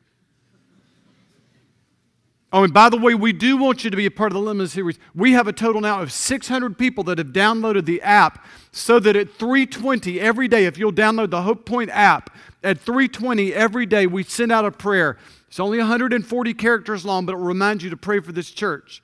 Oh, 2.51 2.65
and 2.65 2.73
by 2.73 2.89
the 2.89 2.97
way, 2.97 3.15
we 3.15 3.31
do 3.31 3.55
want 3.55 3.85
you 3.85 3.89
to 3.89 3.97
be 3.97 4.05
a 4.05 4.11
part 4.11 4.33
of 4.33 4.33
the 4.33 4.41
Limitless 4.41 4.73
series. 4.73 4.99
We 5.15 5.31
have 5.31 5.47
a 5.47 5.53
total 5.53 5.79
now 5.79 6.01
of 6.01 6.11
600 6.11 6.77
people 6.77 7.05
that 7.05 7.17
have 7.17 7.27
downloaded 7.27 7.85
the 7.85 8.01
app 8.01 8.45
so 8.73 8.99
that 8.99 9.15
at 9.15 9.31
320 9.35 10.19
every 10.19 10.49
day, 10.49 10.65
if 10.65 10.77
you'll 10.77 10.91
download 10.91 11.29
the 11.29 11.43
Hope 11.43 11.65
Point 11.65 11.91
app, 11.91 12.29
at 12.63 12.79
320 12.79 13.53
every 13.53 13.85
day 13.85 14.07
we 14.07 14.23
send 14.23 14.51
out 14.51 14.65
a 14.65 14.71
prayer. 14.71 15.17
It's 15.47 15.59
only 15.59 15.77
140 15.77 16.53
characters 16.53 17.05
long, 17.05 17.25
but 17.25 17.33
it 17.33 17.37
will 17.37 17.45
remind 17.45 17.81
you 17.81 17.89
to 17.89 17.97
pray 17.97 18.19
for 18.19 18.31
this 18.31 18.51
church. 18.51 19.01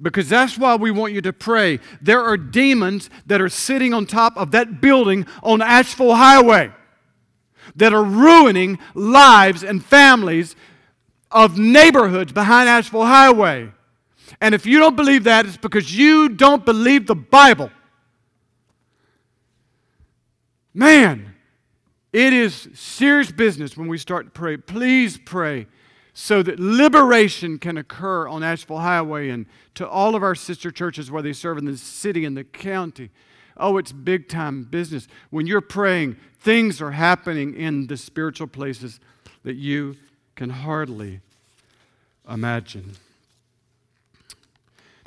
Because 0.00 0.28
that's 0.28 0.58
why 0.58 0.74
we 0.74 0.90
want 0.90 1.12
you 1.12 1.20
to 1.22 1.32
pray. 1.32 1.78
There 2.00 2.22
are 2.22 2.36
demons 2.36 3.08
that 3.26 3.40
are 3.40 3.48
sitting 3.48 3.94
on 3.94 4.06
top 4.06 4.36
of 4.36 4.50
that 4.50 4.80
building 4.80 5.26
on 5.42 5.62
Asheville 5.62 6.16
Highway 6.16 6.72
that 7.76 7.92
are 7.92 8.02
ruining 8.02 8.78
lives 8.94 9.62
and 9.62 9.84
families 9.84 10.56
of 11.30 11.56
neighborhoods 11.56 12.32
behind 12.32 12.68
Asheville 12.68 13.06
Highway. 13.06 13.70
And 14.40 14.54
if 14.54 14.66
you 14.66 14.78
don't 14.78 14.96
believe 14.96 15.24
that, 15.24 15.46
it's 15.46 15.56
because 15.56 15.96
you 15.96 16.28
don't 16.28 16.64
believe 16.64 17.06
the 17.06 17.14
Bible. 17.14 17.70
Man, 20.74 21.31
it 22.12 22.32
is 22.32 22.68
serious 22.74 23.32
business 23.32 23.76
when 23.76 23.88
we 23.88 23.98
start 23.98 24.26
to 24.26 24.30
pray. 24.30 24.56
Please 24.56 25.18
pray 25.18 25.66
so 26.14 26.42
that 26.42 26.60
liberation 26.60 27.58
can 27.58 27.78
occur 27.78 28.28
on 28.28 28.42
Asheville 28.42 28.80
Highway 28.80 29.30
and 29.30 29.46
to 29.74 29.88
all 29.88 30.14
of 30.14 30.22
our 30.22 30.34
sister 30.34 30.70
churches 30.70 31.10
where 31.10 31.22
they 31.22 31.32
serve 31.32 31.56
in 31.56 31.64
the 31.64 31.76
city 31.76 32.24
and 32.24 32.36
the 32.36 32.44
county. 32.44 33.10
Oh, 33.56 33.78
it's 33.78 33.92
big 33.92 34.28
time 34.28 34.64
business. 34.64 35.08
When 35.30 35.46
you're 35.46 35.62
praying, 35.62 36.16
things 36.40 36.82
are 36.82 36.90
happening 36.90 37.54
in 37.54 37.86
the 37.86 37.96
spiritual 37.96 38.46
places 38.46 39.00
that 39.44 39.54
you 39.54 39.96
can 40.34 40.50
hardly 40.50 41.20
imagine. 42.28 42.92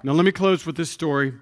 Now, 0.03 0.13
let 0.13 0.25
me 0.25 0.31
close 0.31 0.65
with 0.65 0.75
this 0.75 0.89
story 0.89 1.33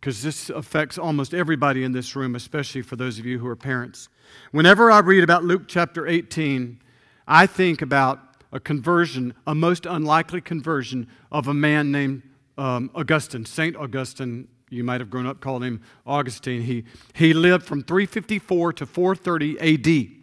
because 0.00 0.22
this 0.22 0.48
affects 0.50 0.96
almost 0.98 1.34
everybody 1.34 1.84
in 1.84 1.92
this 1.92 2.16
room, 2.16 2.34
especially 2.34 2.82
for 2.82 2.96
those 2.96 3.18
of 3.18 3.26
you 3.26 3.38
who 3.38 3.46
are 3.46 3.56
parents. 3.56 4.08
Whenever 4.52 4.90
I 4.90 5.00
read 5.00 5.22
about 5.22 5.44
Luke 5.44 5.62
chapter 5.66 6.06
18, 6.06 6.80
I 7.26 7.46
think 7.46 7.82
about 7.82 8.20
a 8.52 8.60
conversion, 8.60 9.34
a 9.46 9.54
most 9.54 9.86
unlikely 9.86 10.40
conversion 10.40 11.06
of 11.30 11.48
a 11.48 11.54
man 11.54 11.92
named 11.92 12.22
um, 12.58 12.90
Augustine, 12.94 13.44
St. 13.44 13.76
Augustine. 13.76 14.48
You 14.68 14.84
might 14.84 15.00
have 15.00 15.10
grown 15.10 15.26
up 15.26 15.40
calling 15.40 15.62
him 15.62 15.82
Augustine. 16.06 16.62
He, 16.62 16.84
he 17.14 17.32
lived 17.32 17.64
from 17.64 17.82
354 17.82 18.72
to 18.74 18.86
430 18.86 19.60
AD. 19.60 20.20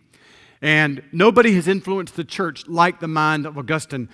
And 0.62 1.04
nobody 1.12 1.54
has 1.54 1.68
influenced 1.68 2.16
the 2.16 2.24
church 2.24 2.68
like 2.68 3.00
the 3.00 3.08
mind 3.08 3.46
of 3.46 3.58
Augustine. 3.58 4.10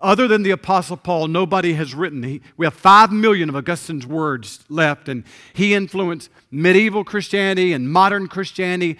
Other 0.00 0.28
than 0.28 0.44
the 0.44 0.52
Apostle 0.52 0.96
Paul, 0.96 1.26
nobody 1.26 1.74
has 1.74 1.94
written. 1.94 2.22
He, 2.22 2.40
we 2.56 2.66
have 2.66 2.74
five 2.74 3.10
million 3.10 3.48
of 3.48 3.56
Augustine's 3.56 4.06
words 4.06 4.64
left, 4.68 5.08
and 5.08 5.24
he 5.52 5.74
influenced 5.74 6.30
medieval 6.50 7.02
Christianity 7.02 7.72
and 7.72 7.90
modern 7.90 8.28
Christianity 8.28 8.96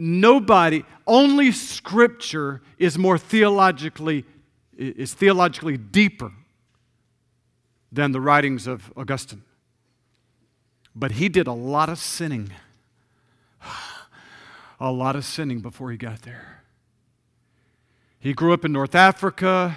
nobody, 0.00 0.82
only 1.06 1.52
Scripture 1.52 2.62
is 2.78 2.96
more 2.96 3.18
theologically, 3.18 4.24
is 4.76 5.12
theologically 5.12 5.76
deeper 5.76 6.32
than 7.92 8.12
the 8.12 8.20
writings 8.20 8.66
of 8.66 8.90
Augustine. 8.96 9.42
But 10.96 11.12
he 11.12 11.28
did 11.28 11.46
a 11.46 11.52
lot 11.52 11.88
of 11.88 11.98
sinning. 11.98 12.50
A 14.82 14.90
lot 14.90 15.14
of 15.14 15.26
sinning 15.26 15.60
before 15.60 15.90
he 15.90 15.98
got 15.98 16.22
there. 16.22 16.62
He 18.18 18.32
grew 18.32 18.54
up 18.54 18.64
in 18.64 18.72
North 18.72 18.94
Africa. 18.94 19.76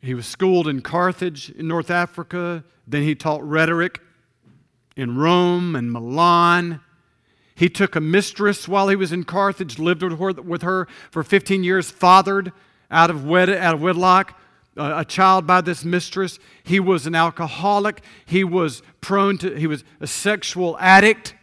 He 0.00 0.14
was 0.14 0.26
schooled 0.26 0.68
in 0.68 0.80
Carthage 0.80 1.50
in 1.50 1.66
North 1.66 1.90
Africa. 1.90 2.62
Then 2.86 3.02
he 3.02 3.16
taught 3.16 3.42
rhetoric 3.42 4.00
in 4.96 5.16
Rome 5.16 5.74
and 5.74 5.92
Milan. 5.92 6.80
He 7.58 7.68
took 7.68 7.96
a 7.96 8.00
mistress 8.00 8.68
while 8.68 8.88
he 8.88 8.94
was 8.94 9.10
in 9.10 9.24
Carthage, 9.24 9.80
lived 9.80 10.02
with 10.02 10.62
her, 10.62 10.86
for 11.10 11.24
15 11.24 11.64
years, 11.64 11.90
fathered 11.90 12.52
out 12.88 13.10
of, 13.10 13.26
wed- 13.26 13.50
out 13.50 13.74
of 13.74 13.82
wedlock 13.82 14.38
a 14.76 15.04
child 15.04 15.44
by 15.44 15.60
this 15.60 15.84
mistress. 15.84 16.38
He 16.62 16.78
was 16.78 17.04
an 17.08 17.16
alcoholic. 17.16 18.02
He 18.24 18.44
was 18.44 18.80
prone 19.00 19.38
to, 19.38 19.58
he 19.58 19.66
was 19.66 19.82
a 19.98 20.06
sexual 20.06 20.78
addict, 20.78 21.34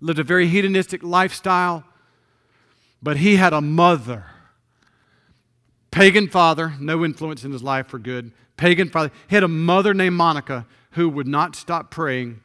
lived 0.00 0.20
a 0.20 0.22
very 0.22 0.46
hedonistic 0.46 1.02
lifestyle. 1.02 1.82
But 3.02 3.16
he 3.16 3.34
had 3.34 3.52
a 3.52 3.60
mother, 3.60 4.26
pagan 5.90 6.28
father, 6.28 6.74
no 6.78 7.04
influence 7.04 7.42
in 7.42 7.50
his 7.50 7.64
life 7.64 7.88
for 7.88 7.98
good, 7.98 8.30
pagan 8.56 8.90
father. 8.90 9.10
He 9.26 9.34
had 9.34 9.42
a 9.42 9.48
mother 9.48 9.92
named 9.92 10.14
Monica 10.14 10.66
who 10.92 11.08
would 11.08 11.26
not 11.26 11.56
stop 11.56 11.90
praying 11.90 12.42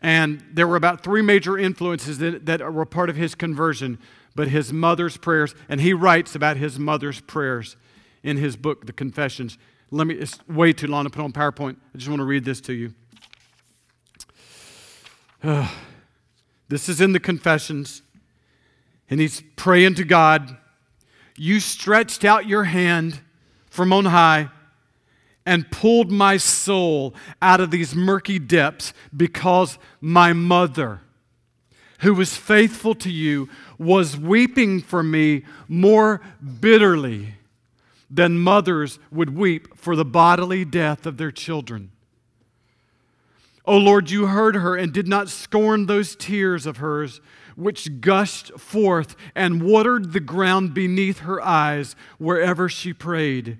and 0.00 0.42
there 0.52 0.66
were 0.66 0.76
about 0.76 1.02
three 1.02 1.22
major 1.22 1.58
influences 1.58 2.18
that, 2.18 2.46
that 2.46 2.72
were 2.72 2.86
part 2.86 3.10
of 3.10 3.16
his 3.16 3.34
conversion, 3.34 3.98
but 4.34 4.48
his 4.48 4.72
mother's 4.72 5.16
prayers, 5.16 5.54
and 5.68 5.80
he 5.80 5.92
writes 5.92 6.34
about 6.34 6.56
his 6.56 6.78
mother's 6.78 7.20
prayers 7.20 7.76
in 8.22 8.38
his 8.38 8.56
book, 8.56 8.86
The 8.86 8.92
Confessions. 8.92 9.58
Let 9.90 10.06
me, 10.06 10.14
it's 10.14 10.38
way 10.48 10.72
too 10.72 10.86
long 10.86 11.04
to 11.04 11.10
put 11.10 11.22
on 11.22 11.32
PowerPoint. 11.32 11.76
I 11.94 11.98
just 11.98 12.08
want 12.08 12.20
to 12.20 12.24
read 12.24 12.44
this 12.44 12.60
to 12.62 12.72
you. 12.72 12.94
Uh, 15.42 15.68
this 16.68 16.88
is 16.88 17.00
in 17.00 17.12
the 17.12 17.20
Confessions, 17.20 18.02
and 19.10 19.20
he's 19.20 19.42
praying 19.56 19.96
to 19.96 20.04
God. 20.04 20.56
You 21.36 21.60
stretched 21.60 22.24
out 22.24 22.46
your 22.46 22.64
hand 22.64 23.20
from 23.68 23.92
on 23.92 24.06
high 24.06 24.50
and 25.50 25.68
pulled 25.72 26.12
my 26.12 26.36
soul 26.36 27.12
out 27.42 27.60
of 27.60 27.72
these 27.72 27.92
murky 27.92 28.38
depths 28.38 28.94
because 29.16 29.80
my 30.00 30.32
mother, 30.32 31.00
who 32.02 32.14
was 32.14 32.36
faithful 32.36 32.94
to 32.94 33.10
you, 33.10 33.48
was 33.76 34.16
weeping 34.16 34.80
for 34.80 35.02
me 35.02 35.42
more 35.66 36.20
bitterly 36.60 37.34
than 38.08 38.38
mothers 38.38 39.00
would 39.10 39.36
weep 39.36 39.76
for 39.76 39.96
the 39.96 40.04
bodily 40.04 40.64
death 40.64 41.04
of 41.04 41.16
their 41.16 41.32
children. 41.32 41.90
O 43.64 43.76
Lord, 43.76 44.08
you 44.08 44.26
heard 44.26 44.54
her 44.54 44.76
and 44.76 44.92
did 44.92 45.08
not 45.08 45.28
scorn 45.28 45.86
those 45.86 46.14
tears 46.14 46.64
of 46.64 46.76
hers 46.76 47.20
which 47.56 48.00
gushed 48.00 48.56
forth 48.56 49.16
and 49.34 49.64
watered 49.64 50.12
the 50.12 50.20
ground 50.20 50.74
beneath 50.74 51.18
her 51.18 51.42
eyes 51.42 51.96
wherever 52.18 52.68
she 52.68 52.92
prayed. 52.92 53.58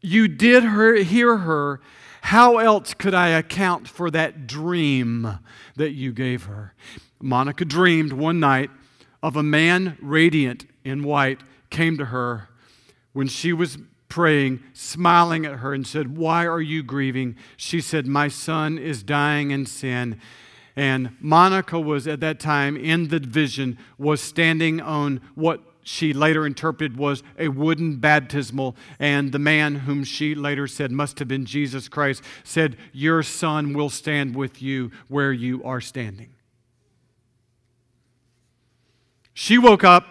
You 0.00 0.28
did 0.28 0.64
her, 0.64 0.94
hear 0.96 1.38
her 1.38 1.80
How 2.22 2.58
else 2.58 2.94
could 2.94 3.14
I 3.14 3.28
account 3.28 3.88
for 3.88 4.10
that 4.10 4.46
dream 4.46 5.38
that 5.76 5.92
you 5.92 6.12
gave 6.12 6.44
her? 6.44 6.74
Monica 7.20 7.64
dreamed 7.64 8.12
one 8.12 8.38
night 8.38 8.70
of 9.22 9.36
a 9.36 9.42
man 9.42 9.96
radiant 10.00 10.66
in 10.84 11.02
white 11.02 11.40
came 11.70 11.98
to 11.98 12.06
her 12.06 12.48
when 13.12 13.28
she 13.28 13.52
was 13.52 13.78
praying, 14.08 14.62
smiling 14.72 15.44
at 15.44 15.58
her, 15.58 15.74
and 15.74 15.86
said, 15.86 16.16
Why 16.16 16.46
are 16.46 16.60
you 16.60 16.82
grieving? 16.82 17.36
She 17.56 17.80
said, 17.80 18.06
My 18.06 18.28
son 18.28 18.78
is 18.78 19.02
dying 19.02 19.50
in 19.50 19.66
sin. 19.66 20.20
And 20.76 21.16
Monica 21.20 21.80
was 21.80 22.06
at 22.06 22.20
that 22.20 22.38
time 22.38 22.76
in 22.76 23.08
the 23.08 23.18
vision, 23.18 23.78
was 23.98 24.20
standing 24.20 24.80
on 24.80 25.20
what 25.34 25.67
she 25.88 26.12
later 26.12 26.46
interpreted 26.46 26.98
was 26.98 27.22
a 27.38 27.48
wooden 27.48 27.96
baptismal. 27.96 28.76
And 28.98 29.32
the 29.32 29.38
man 29.38 29.74
whom 29.74 30.04
she 30.04 30.34
later 30.34 30.66
said 30.66 30.92
must 30.92 31.18
have 31.18 31.28
been 31.28 31.46
Jesus 31.46 31.88
Christ 31.88 32.22
said, 32.44 32.76
Your 32.92 33.22
son 33.22 33.72
will 33.72 33.88
stand 33.88 34.36
with 34.36 34.60
you 34.60 34.90
where 35.08 35.32
you 35.32 35.64
are 35.64 35.80
standing. 35.80 36.28
She 39.32 39.56
woke 39.56 39.82
up, 39.82 40.04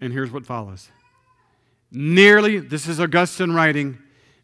and 0.00 0.10
here's 0.10 0.30
what 0.30 0.46
follows. 0.46 0.88
Nearly, 1.90 2.58
this 2.58 2.88
is 2.88 2.98
Augustine 3.00 3.52
writing, 3.52 3.98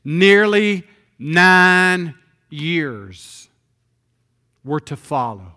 nearly 0.04 0.86
nine 1.18 2.14
years 2.50 3.48
were 4.62 4.80
to 4.80 4.96
follow 4.96 5.52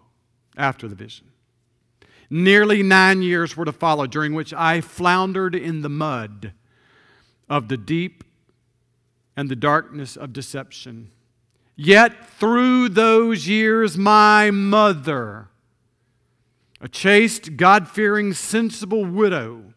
after 0.56 0.88
the 0.88 0.96
vision. 0.96 1.28
Nearly 2.30 2.84
nine 2.84 3.22
years 3.22 3.56
were 3.56 3.66
to 3.66 3.72
follow, 3.72 4.06
during 4.06 4.34
which 4.34 4.54
I 4.54 4.82
floundered 4.82 5.56
in 5.56 5.82
the 5.82 5.90
mud 5.90 6.54
of 7.50 7.70
the 7.70 7.78
deep 7.78 8.24
and 9.36 9.50
the 9.50 9.56
darkness 9.56 10.18
of 10.18 10.34
deception. 10.34 11.12
Yet 11.76 12.28
through 12.28 12.90
those 12.90 13.48
years, 13.48 13.98
my 13.98 14.52
mother, 14.52 15.50
a 16.82 16.88
chaste, 16.88 17.56
God 17.56 17.88
fearing, 17.88 18.34
sensible 18.34 19.06
widow, 19.06 19.74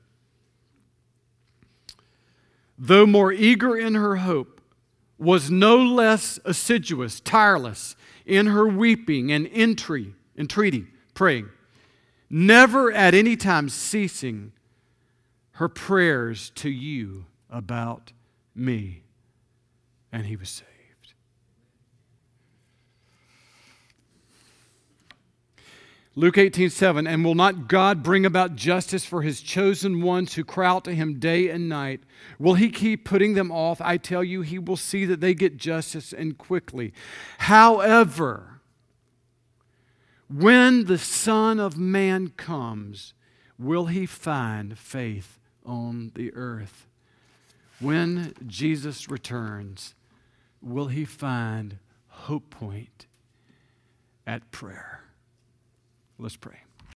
though 2.79 3.07
more 3.07 3.33
eager 3.33 3.77
in 3.77 3.95
her 3.95 4.17
hope, 4.17 4.61
was 5.19 5.51
no 5.51 5.77
less 5.77 6.41
assiduous, 6.47 7.21
tireless 7.21 7.95
in 8.25 8.47
her 8.47 8.67
weeping 8.67 9.31
and 9.31 9.47
entreaty, 9.49 10.15
entreaty, 10.37 10.87
praying, 11.13 11.51
never 12.31 12.93
at 12.93 13.13
any 13.13 13.37
time 13.37 13.69
ceasing 13.69 14.53
her 15.53 15.69
prayers 15.69 16.51
to 16.55 16.71
you 16.71 17.27
about 17.51 18.13
me. 18.55 19.03
And 20.13 20.27
he 20.27 20.37
was 20.37 20.49
saved. 20.49 20.71
Luke 26.17 26.39
18, 26.39 26.71
7, 26.71 27.07
and 27.07 27.25
will 27.25 27.35
not 27.37 27.69
God 27.69 28.03
bring 28.03 28.27
about 28.27 28.57
justice 28.57 29.05
for 29.05 29.23
his 29.23 29.41
chosen 29.41 30.03
ones 30.03 30.35
who 30.35 30.45
cry 30.45 30.67
out 30.67 30.85
to 30.85 30.95
him 30.95 31.21
day 31.21 31.49
and 31.49 31.69
night? 31.69 32.01
Will 32.39 32.55
he 32.55 32.69
keep 32.69 33.05
putting 33.05 33.35
them 33.35 33.53
off? 33.53 33.81
I 33.81 33.97
tell 33.97 34.25
you, 34.25 34.43
he 34.43 34.59
will 34.59 34.77
see 34.77 35.05
that 35.05 35.21
they 35.21 35.35
get 35.35 35.57
justice 35.57 36.13
and 36.13 36.37
quickly. 36.37 36.93
However, 37.39 38.50
when 40.33 40.85
the 40.85 40.99
Son 40.99 41.59
of 41.59 41.77
Man 41.77 42.29
comes, 42.29 43.15
will 43.59 43.87
he 43.87 44.07
find 44.07 44.79
faith 44.79 45.39
on 45.67 46.13
the 46.15 46.33
earth? 46.35 46.87
When 47.81 48.35
Jesus 48.47 49.09
returns, 49.09 49.95
will 50.63 50.89
he 50.89 51.05
find 51.05 51.79
hope 52.09 52.51
point 52.51 53.07
at 54.27 54.51
prayer? 54.53 55.05
Let's 56.19 56.37
pray. 56.37 56.59